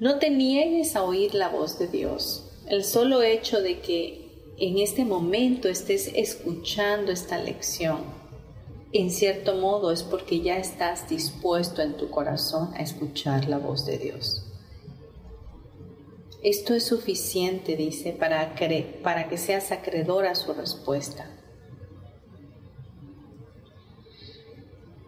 No 0.00 0.18
te 0.18 0.30
niegues 0.30 0.96
a 0.96 1.04
oír 1.04 1.34
la 1.34 1.48
voz 1.48 1.78
de 1.78 1.86
Dios. 1.86 2.50
El 2.66 2.82
solo 2.84 3.22
hecho 3.22 3.60
de 3.60 3.80
que 3.80 4.54
en 4.56 4.78
este 4.78 5.04
momento 5.04 5.68
estés 5.68 6.10
escuchando 6.14 7.12
esta 7.12 7.38
lección, 7.38 8.04
en 8.92 9.10
cierto 9.10 9.56
modo 9.56 9.90
es 9.90 10.02
porque 10.02 10.40
ya 10.40 10.56
estás 10.56 11.08
dispuesto 11.08 11.82
en 11.82 11.96
tu 11.96 12.10
corazón 12.10 12.72
a 12.74 12.82
escuchar 12.82 13.48
la 13.48 13.58
voz 13.58 13.84
de 13.84 13.98
Dios. 13.98 14.46
Esto 16.44 16.74
es 16.74 16.84
suficiente, 16.84 17.74
dice, 17.74 18.12
para, 18.12 18.54
que 18.54 19.38
seas 19.38 19.72
acreedor 19.72 20.26
a 20.26 20.34
su 20.34 20.52
respuesta. 20.52 21.30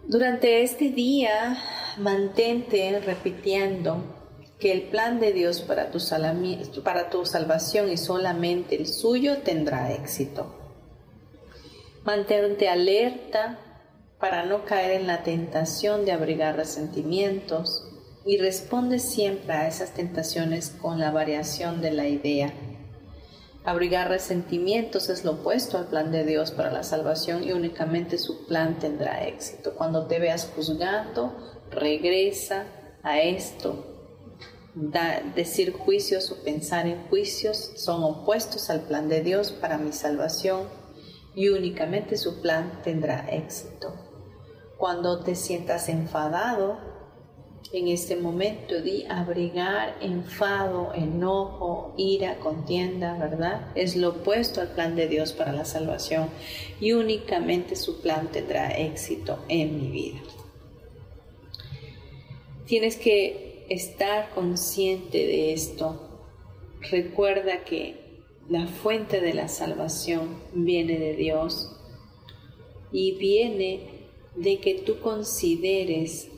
Durante 0.08 0.62
este 0.62 0.88
día, 0.88 1.62
mantente 1.98 3.00
repitiendo 3.00 4.15
que 4.58 4.72
el 4.72 4.82
plan 4.82 5.20
de 5.20 5.32
Dios 5.32 5.60
para 5.60 5.90
tu, 5.90 5.98
para 6.82 7.10
tu 7.10 7.26
salvación 7.26 7.90
y 7.90 7.96
solamente 7.96 8.76
el 8.76 8.86
suyo 8.86 9.38
tendrá 9.38 9.92
éxito. 9.92 10.54
Mantente 12.04 12.68
alerta 12.68 13.58
para 14.18 14.46
no 14.46 14.64
caer 14.64 14.92
en 15.00 15.06
la 15.06 15.22
tentación 15.22 16.04
de 16.04 16.12
abrigar 16.12 16.56
resentimientos, 16.56 17.86
y 18.26 18.38
responde 18.38 18.98
siempre 18.98 19.52
a 19.52 19.68
esas 19.68 19.94
tentaciones 19.94 20.70
con 20.70 20.98
la 20.98 21.12
variación 21.12 21.80
de 21.80 21.92
la 21.92 22.08
idea. 22.08 22.52
Abrigar 23.64 24.08
resentimientos 24.08 25.08
es 25.08 25.24
lo 25.24 25.32
opuesto 25.32 25.78
al 25.78 25.86
plan 25.86 26.10
de 26.10 26.24
Dios 26.24 26.50
para 26.50 26.72
la 26.72 26.82
salvación 26.82 27.44
y 27.44 27.52
únicamente 27.52 28.18
su 28.18 28.46
plan 28.46 28.78
tendrá 28.78 29.24
éxito. 29.26 29.74
Cuando 29.74 30.06
te 30.06 30.18
veas 30.18 30.50
juzgando, 30.54 31.36
regresa 31.70 32.64
a 33.02 33.20
esto. 33.20 33.95
Decir 35.34 35.72
juicios 35.72 36.30
o 36.30 36.44
pensar 36.44 36.86
en 36.86 37.08
juicios 37.08 37.72
son 37.76 38.04
opuestos 38.04 38.68
al 38.68 38.82
plan 38.82 39.08
de 39.08 39.22
Dios 39.22 39.50
para 39.50 39.78
mi 39.78 39.90
salvación 39.92 40.64
y 41.34 41.48
únicamente 41.48 42.18
su 42.18 42.42
plan 42.42 42.82
tendrá 42.84 43.26
éxito. 43.30 43.94
Cuando 44.76 45.20
te 45.20 45.34
sientas 45.34 45.88
enfadado, 45.88 46.78
en 47.72 47.88
este 47.88 48.16
momento 48.16 48.82
di 48.82 49.06
abrigar 49.08 49.96
enfado, 50.02 50.92
enojo, 50.94 51.94
ira, 51.96 52.38
contienda, 52.38 53.16
¿verdad? 53.16 53.72
Es 53.74 53.96
lo 53.96 54.10
opuesto 54.10 54.60
al 54.60 54.68
plan 54.68 54.94
de 54.94 55.08
Dios 55.08 55.32
para 55.32 55.52
la 55.52 55.64
salvación 55.64 56.28
y 56.80 56.92
únicamente 56.92 57.76
su 57.76 58.02
plan 58.02 58.28
tendrá 58.30 58.76
éxito 58.76 59.42
en 59.48 59.80
mi 59.80 59.90
vida. 59.90 60.20
Tienes 62.66 62.96
que 62.96 63.45
estar 63.68 64.30
consciente 64.30 65.18
de 65.18 65.52
esto. 65.52 66.00
Recuerda 66.90 67.64
que 67.64 68.22
la 68.48 68.66
fuente 68.66 69.20
de 69.20 69.34
la 69.34 69.48
salvación 69.48 70.40
viene 70.52 70.98
de 70.98 71.14
Dios 71.14 71.76
y 72.92 73.12
viene 73.16 74.08
de 74.36 74.60
que 74.60 74.74
tú 74.74 75.00
consideres 75.00 76.28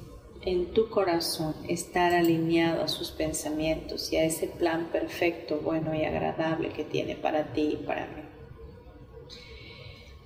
en 0.42 0.72
tu 0.72 0.88
corazón 0.88 1.54
estar 1.68 2.14
alineado 2.14 2.82
a 2.82 2.88
sus 2.88 3.10
pensamientos 3.10 4.12
y 4.12 4.16
a 4.16 4.24
ese 4.24 4.46
plan 4.46 4.90
perfecto, 4.90 5.60
bueno 5.62 5.94
y 5.94 6.04
agradable 6.04 6.70
que 6.70 6.84
tiene 6.84 7.16
para 7.16 7.52
ti 7.52 7.70
y 7.72 7.84
para 7.84 8.06
mí. 8.06 8.22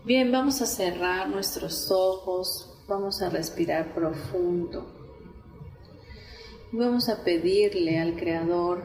Bien, 0.04 0.30
vamos 0.30 0.60
a 0.60 0.66
cerrar 0.66 1.28
nuestros 1.28 1.90
ojos, 1.90 2.84
vamos 2.86 3.22
a 3.22 3.30
respirar 3.30 3.94
profundo 3.94 5.01
vamos 6.72 7.08
a 7.08 7.22
pedirle 7.22 7.98
al 7.98 8.16
Creador, 8.16 8.82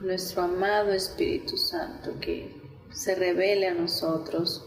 nuestro 0.00 0.42
amado 0.42 0.92
Espíritu 0.92 1.56
Santo, 1.56 2.20
que 2.20 2.54
se 2.92 3.14
revele 3.14 3.66
a 3.66 3.74
nosotros, 3.74 4.64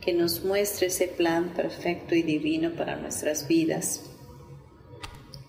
que 0.00 0.12
nos 0.12 0.44
muestre 0.44 0.88
ese 0.88 1.08
plan 1.08 1.54
perfecto 1.54 2.14
y 2.14 2.22
divino 2.22 2.74
para 2.74 2.96
nuestras 2.96 3.46
vidas 3.46 4.10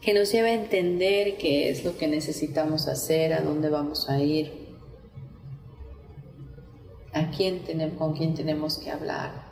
que 0.01 0.15
nos 0.15 0.31
lleve 0.31 0.49
a 0.49 0.53
entender 0.55 1.37
qué 1.37 1.69
es 1.69 1.85
lo 1.85 1.95
que 1.95 2.07
necesitamos 2.07 2.87
hacer, 2.87 3.33
a 3.33 3.41
dónde 3.41 3.69
vamos 3.69 4.09
a 4.09 4.19
ir, 4.19 4.51
a 7.13 7.29
quién 7.29 7.61
con 7.97 8.15
quién 8.15 8.33
tenemos 8.33 8.79
que 8.79 8.89
hablar, 8.89 9.50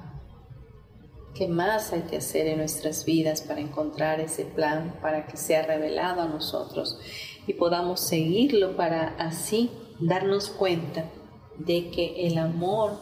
qué 1.39 1.47
más 1.47 1.93
hay 1.93 2.01
que 2.01 2.17
hacer 2.17 2.47
en 2.47 2.57
nuestras 2.57 3.05
vidas 3.05 3.39
para 3.39 3.61
encontrar 3.61 4.19
ese 4.19 4.43
plan, 4.43 4.99
para 5.01 5.25
que 5.25 5.37
sea 5.37 5.61
revelado 5.61 6.21
a 6.21 6.27
nosotros 6.27 6.99
y 7.47 7.53
podamos 7.53 8.01
seguirlo 8.01 8.75
para 8.75 9.15
así 9.17 9.71
darnos 10.01 10.49
cuenta 10.49 11.09
de 11.57 11.91
que 11.91 12.27
el 12.27 12.37
amor 12.37 12.99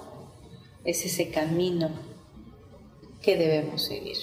es 0.85 1.03
ese 1.03 1.31
camino 1.31 1.89
que 3.23 3.37
debemos 3.37 3.85
seguir. 3.85 4.17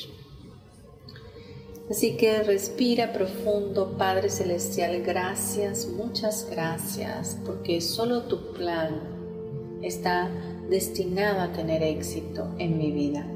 Así 1.91 2.17
que 2.17 2.45
respira 2.45 3.13
profundo, 3.13 3.99
Padre 3.99 4.31
Celestial, 4.31 5.03
gracias, 5.03 5.89
muchas 5.89 6.49
gracias, 6.49 7.37
porque 7.45 7.81
solo 7.81 8.23
tu 8.23 8.53
plan 8.53 9.81
está 9.83 10.31
destinado 10.71 11.41
a 11.41 11.53
tener 11.53 11.83
éxito 11.83 12.55
en 12.59 12.79
mi 12.79 12.93
vida. 12.93 13.34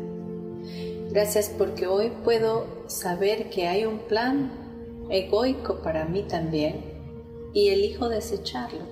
Gracias 1.10 1.48
porque 1.56 1.86
hoy 1.86 2.12
puedo 2.24 2.66
saber 2.86 3.50
que 3.50 3.66
hay 3.66 3.84
un 3.84 3.98
plan 4.00 5.06
egoico 5.10 5.82
para 5.82 6.04
mí 6.04 6.22
también 6.22 6.84
y 7.52 7.68
elijo 7.68 8.08
desecharlo. 8.08 8.84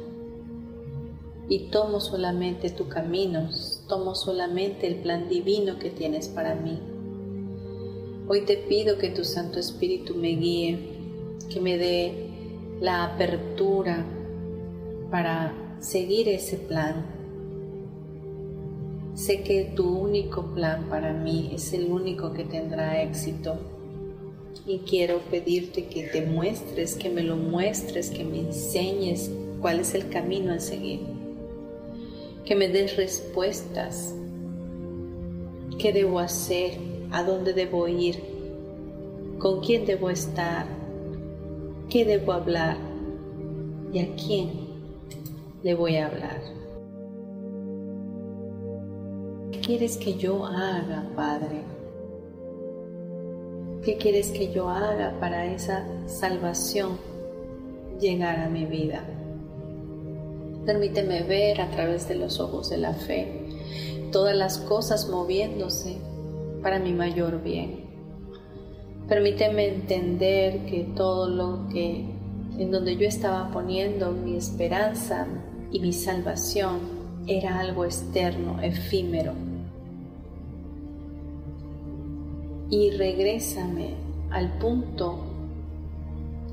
Y 1.48 1.70
tomo 1.70 2.00
solamente 2.00 2.70
tu 2.70 2.88
camino, 2.88 3.50
tomo 3.88 4.14
solamente 4.14 4.86
el 4.86 4.96
plan 4.96 5.28
divino 5.28 5.78
que 5.78 5.90
tienes 5.90 6.28
para 6.28 6.54
mí 6.54 6.80
Hoy 8.28 8.40
te 8.40 8.56
pido 8.56 8.98
que 8.98 9.10
tu 9.10 9.22
Santo 9.22 9.60
Espíritu 9.60 10.16
me 10.16 10.30
guíe, 10.30 10.98
que 11.48 11.60
me 11.60 11.78
dé 11.78 12.12
la 12.80 13.04
apertura 13.04 14.04
para 15.12 15.76
seguir 15.78 16.28
ese 16.28 16.56
plan. 16.56 17.06
Sé 19.16 19.42
que 19.42 19.72
tu 19.74 19.88
único 19.88 20.42
plan 20.54 20.90
para 20.90 21.14
mí 21.14 21.50
es 21.54 21.72
el 21.72 21.90
único 21.90 22.34
que 22.34 22.44
tendrá 22.44 23.02
éxito 23.02 23.56
y 24.66 24.80
quiero 24.80 25.20
pedirte 25.30 25.86
que 25.86 26.02
te 26.04 26.20
muestres, 26.26 26.96
que 26.96 27.08
me 27.08 27.22
lo 27.22 27.36
muestres, 27.36 28.10
que 28.10 28.24
me 28.24 28.40
enseñes 28.40 29.30
cuál 29.62 29.80
es 29.80 29.94
el 29.94 30.10
camino 30.10 30.52
a 30.52 30.60
seguir. 30.60 31.00
que 32.44 32.54
me 32.54 32.68
des 32.68 32.96
respuestas. 32.96 34.14
¿Qué 35.78 35.92
debo 35.92 36.20
hacer? 36.20 36.78
¿A 37.10 37.24
dónde 37.24 37.54
debo 37.54 37.88
ir? 37.88 38.22
¿Con 39.38 39.60
quién 39.60 39.84
debo 39.86 40.10
estar? 40.10 40.66
¿Qué 41.90 42.04
debo 42.04 42.32
hablar? 42.32 42.76
¿Y 43.92 43.98
a 43.98 44.14
quién 44.14 44.50
le 45.62 45.74
voy 45.74 45.96
a 45.96 46.06
hablar? 46.06 46.65
Quieres 49.66 49.96
que 49.96 50.14
yo 50.14 50.46
haga, 50.46 51.10
Padre? 51.16 51.64
¿Qué 53.84 53.96
quieres 53.96 54.30
que 54.30 54.52
yo 54.52 54.68
haga 54.68 55.18
para 55.18 55.44
esa 55.52 55.84
salvación 56.06 56.98
llegar 57.98 58.38
a 58.38 58.48
mi 58.48 58.64
vida? 58.64 59.04
Permíteme 60.64 61.24
ver 61.24 61.60
a 61.60 61.68
través 61.72 62.08
de 62.08 62.14
los 62.14 62.38
ojos 62.38 62.70
de 62.70 62.78
la 62.78 62.94
fe 62.94 63.42
todas 64.12 64.36
las 64.36 64.58
cosas 64.58 65.08
moviéndose 65.08 65.96
para 66.62 66.78
mi 66.78 66.92
mayor 66.92 67.42
bien. 67.42 67.86
Permíteme 69.08 69.66
entender 69.66 70.64
que 70.66 70.92
todo 70.94 71.28
lo 71.28 71.68
que 71.72 72.04
en 72.56 72.70
donde 72.70 72.96
yo 72.96 73.08
estaba 73.08 73.50
poniendo 73.50 74.12
mi 74.12 74.36
esperanza 74.36 75.26
y 75.72 75.80
mi 75.80 75.92
salvación 75.92 76.78
era 77.26 77.58
algo 77.58 77.84
externo, 77.84 78.62
efímero. 78.62 79.45
Y 82.70 82.90
regrésame 82.90 83.94
al 84.30 84.58
punto 84.58 85.18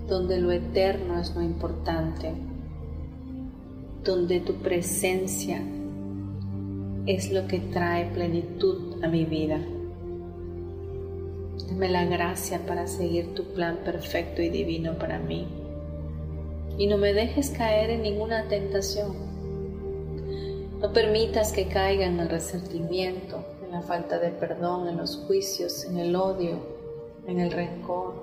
donde 0.07 0.39
lo 0.39 0.51
eterno 0.51 1.20
es 1.20 1.36
lo 1.36 1.41
importante 1.41 2.34
donde 4.03 4.41
tu 4.41 4.55
presencia 4.55 5.61
es 7.05 7.32
lo 7.32 7.47
que 7.47 7.59
trae 7.59 8.05
plenitud 8.05 9.01
a 9.03 9.07
mi 9.07 9.24
vida. 9.24 9.59
Dame 11.68 11.89
la 11.89 12.05
gracia 12.05 12.66
para 12.66 12.88
seguir 12.88 13.34
tu 13.34 13.45
plan 13.53 13.80
perfecto 13.86 14.41
y 14.41 14.49
divino 14.49 14.97
para 14.97 15.20
mí. 15.20 15.47
Y 16.78 16.88
no 16.88 16.97
me 16.97 17.14
dejes 17.14 17.51
caer 17.51 17.91
en 17.91 18.01
ninguna 18.01 18.47
tentación. 18.47 19.14
No 20.82 20.91
permitas 20.91 21.53
que 21.53 21.68
caiga 21.68 22.05
en 22.05 22.20
el 22.20 22.30
resentimiento, 22.30 23.38
en 23.38 23.43
la 23.74 23.82
falta 23.82 24.20
de 24.20 24.30
perdón, 24.30 24.88
en 24.88 24.98
los 24.98 25.18
juicios, 25.26 25.86
en 25.86 25.98
el 25.98 26.16
odio, 26.16 26.60
en 27.26 27.40
el 27.40 27.52
rencor. 27.52 28.14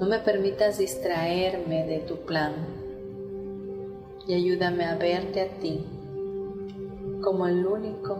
No 0.00 0.06
me 0.06 0.18
permitas 0.20 0.78
distraerme 0.78 1.84
de 1.84 1.98
tu 1.98 2.16
plan 2.16 2.54
y 4.26 4.32
ayúdame 4.32 4.86
a 4.86 4.96
verte 4.96 5.42
a 5.42 5.48
ti 5.60 5.84
como 7.22 7.46
el 7.46 7.66
único 7.66 8.16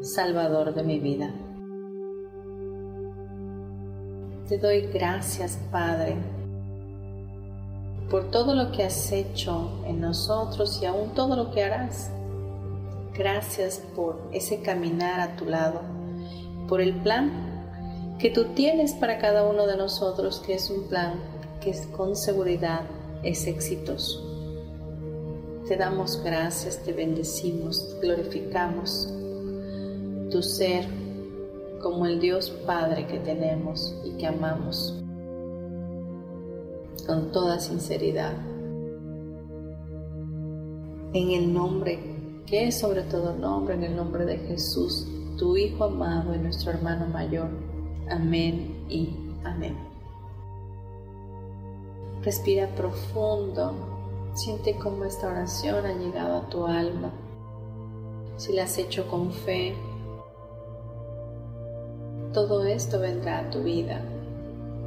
Salvador 0.00 0.74
de 0.74 0.82
mi 0.82 0.98
vida. 0.98 1.32
Te 4.48 4.58
doy 4.58 4.82
gracias, 4.92 5.60
Padre, 5.70 6.16
por 8.10 8.30
todo 8.32 8.54
lo 8.54 8.72
que 8.72 8.82
has 8.82 9.12
hecho 9.12 9.84
en 9.86 10.00
nosotros 10.00 10.80
y 10.82 10.86
aún 10.86 11.14
todo 11.14 11.36
lo 11.36 11.52
que 11.52 11.62
harás. 11.62 12.15
Gracias 13.16 13.82
por 13.94 14.28
ese 14.32 14.60
caminar 14.60 15.20
a 15.20 15.36
tu 15.36 15.46
lado, 15.46 15.80
por 16.68 16.82
el 16.82 16.94
plan 17.00 18.16
que 18.18 18.28
tú 18.30 18.46
tienes 18.54 18.92
para 18.92 19.18
cada 19.18 19.48
uno 19.48 19.66
de 19.66 19.76
nosotros, 19.76 20.42
que 20.44 20.54
es 20.54 20.68
un 20.68 20.86
plan 20.88 21.14
que 21.60 21.74
con 21.96 22.14
seguridad 22.14 22.82
es 23.22 23.46
exitoso. 23.46 24.22
Te 25.66 25.76
damos 25.76 26.22
gracias, 26.22 26.82
te 26.84 26.92
bendecimos, 26.92 27.96
glorificamos 28.02 29.08
tu 30.30 30.42
ser 30.42 30.86
como 31.80 32.04
el 32.04 32.20
Dios 32.20 32.50
Padre 32.66 33.06
que 33.06 33.18
tenemos 33.18 33.94
y 34.04 34.12
que 34.18 34.26
amamos 34.26 34.94
con 37.06 37.32
toda 37.32 37.60
sinceridad. 37.60 38.34
En 41.14 41.30
el 41.30 41.54
nombre 41.54 42.15
que 42.46 42.68
es 42.68 42.78
sobre 42.78 43.02
todo 43.02 43.34
nombre, 43.34 43.74
en 43.74 43.84
el 43.84 43.96
nombre 43.96 44.24
de 44.24 44.38
Jesús, 44.38 45.06
tu 45.36 45.56
Hijo 45.56 45.84
amado 45.84 46.34
y 46.34 46.38
nuestro 46.38 46.70
hermano 46.70 47.06
mayor. 47.06 47.48
Amén 48.08 48.84
y 48.88 49.14
amén. 49.44 49.76
Respira 52.22 52.68
profundo 52.74 53.96
Siente 54.36 54.76
cómo 54.76 55.06
esta 55.06 55.28
oración 55.28 55.86
ha 55.86 55.94
llegado 55.94 56.36
a 56.36 56.50
tu 56.50 56.66
alma. 56.66 57.10
Si 58.36 58.52
la 58.52 58.64
has 58.64 58.76
hecho 58.76 59.08
con 59.08 59.32
fe, 59.32 59.74
todo 62.34 62.66
esto 62.66 63.00
vendrá 63.00 63.38
a 63.38 63.50
tu 63.50 63.62
vida 63.62 64.02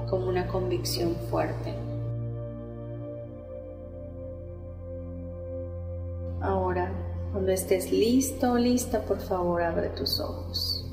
como 0.07 0.29
una 0.29 0.47
convicción 0.47 1.15
fuerte. 1.31 1.88
Cuando 7.39 7.53
estés 7.53 7.89
listo 7.89 8.51
o 8.51 8.57
lista, 8.57 9.05
por 9.05 9.21
favor, 9.21 9.61
abre 9.61 9.87
tus 9.91 10.19
ojos. 10.19 10.85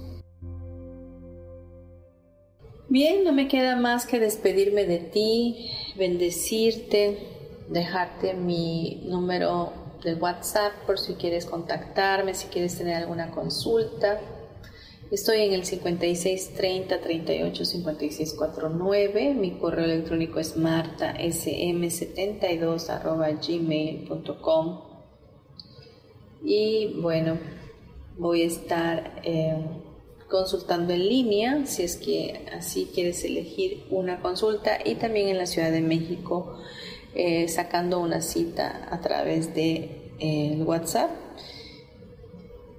Bien, 2.88 3.24
no 3.24 3.32
me 3.32 3.48
queda 3.48 3.74
más 3.74 4.06
que 4.06 4.20
despedirme 4.20 4.84
de 4.84 4.98
ti, 4.98 5.72
bendecirte, 5.96 7.18
dejarte 7.68 8.34
mi 8.34 9.02
número 9.06 9.72
de 10.04 10.14
WhatsApp 10.14 10.72
por 10.86 11.00
si 11.00 11.14
quieres 11.14 11.46
contactarme, 11.46 12.32
si 12.32 12.46
quieres 12.46 12.78
tener 12.78 12.94
alguna 12.94 13.32
consulta. 13.32 14.20
Estoy 15.10 15.40
en 15.40 15.52
el 15.52 15.64
5630 15.64 17.00
38 17.00 17.64
56 17.64 18.36
Mi 19.34 19.58
correo 19.58 19.84
electrónico 19.84 20.38
es 20.38 20.56
martasm72 20.56 23.48
gmail.com. 23.48 24.95
Y 26.48 27.00
bueno, 27.00 27.40
voy 28.16 28.42
a 28.42 28.46
estar 28.46 29.20
eh, 29.24 29.56
consultando 30.30 30.92
en 30.92 31.08
línea 31.08 31.66
si 31.66 31.82
es 31.82 31.96
que 31.96 32.46
así 32.52 32.88
quieres 32.94 33.24
elegir 33.24 33.82
una 33.90 34.20
consulta 34.20 34.78
y 34.84 34.94
también 34.94 35.26
en 35.26 35.38
la 35.38 35.46
Ciudad 35.46 35.72
de 35.72 35.80
México 35.80 36.56
eh, 37.16 37.48
sacando 37.48 37.98
una 37.98 38.22
cita 38.22 38.86
a 38.92 39.00
través 39.00 39.56
de 39.56 40.12
eh, 40.20 40.62
WhatsApp 40.64 41.10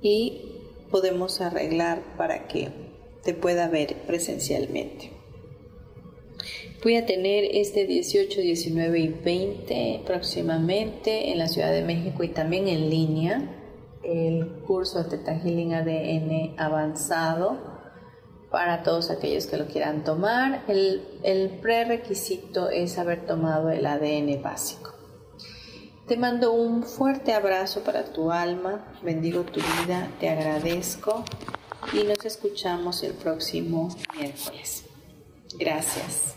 y 0.02 0.44
podemos 0.90 1.42
arreglar 1.42 2.16
para 2.16 2.48
que 2.48 2.70
te 3.26 3.34
pueda 3.34 3.68
ver 3.68 3.98
presencialmente. 4.08 5.12
Voy 6.82 6.96
a 6.96 7.06
tener 7.06 7.44
este 7.52 7.86
18, 7.86 8.40
19 8.40 8.98
y 8.98 9.08
20 9.10 10.04
próximamente 10.06 11.32
en 11.32 11.40
la 11.40 11.50
Ciudad 11.50 11.74
de 11.74 11.84
México 11.84 12.24
y 12.24 12.30
también 12.30 12.70
en 12.70 12.90
línea 12.90 13.57
el 14.08 14.64
curso 14.66 15.04
de 15.04 15.10
Teta 15.10 15.36
Healing 15.36 15.74
ADN 15.74 16.56
avanzado 16.58 17.58
para 18.50 18.82
todos 18.84 19.12
aquellos 19.12 19.46
que 19.48 19.58
lo 19.58 19.68
quieran 19.68 20.04
tomar. 20.04 20.64
El, 20.68 21.20
el 21.24 21.60
prerequisito 21.60 22.70
es 22.70 22.98
haber 22.98 23.26
tomado 23.26 23.70
el 23.70 23.86
ADN 23.86 24.42
básico. 24.42 24.94
Te 26.08 26.16
mando 26.16 26.54
un 26.54 26.84
fuerte 26.84 27.34
abrazo 27.34 27.82
para 27.82 28.06
tu 28.06 28.32
alma, 28.32 28.94
bendigo 29.04 29.44
tu 29.44 29.60
vida, 29.60 30.10
te 30.22 30.30
agradezco 30.30 31.26
y 31.92 32.06
nos 32.06 32.24
escuchamos 32.24 33.04
el 33.04 33.12
próximo 33.12 33.90
miércoles. 34.16 34.86
Gracias. 35.60 36.37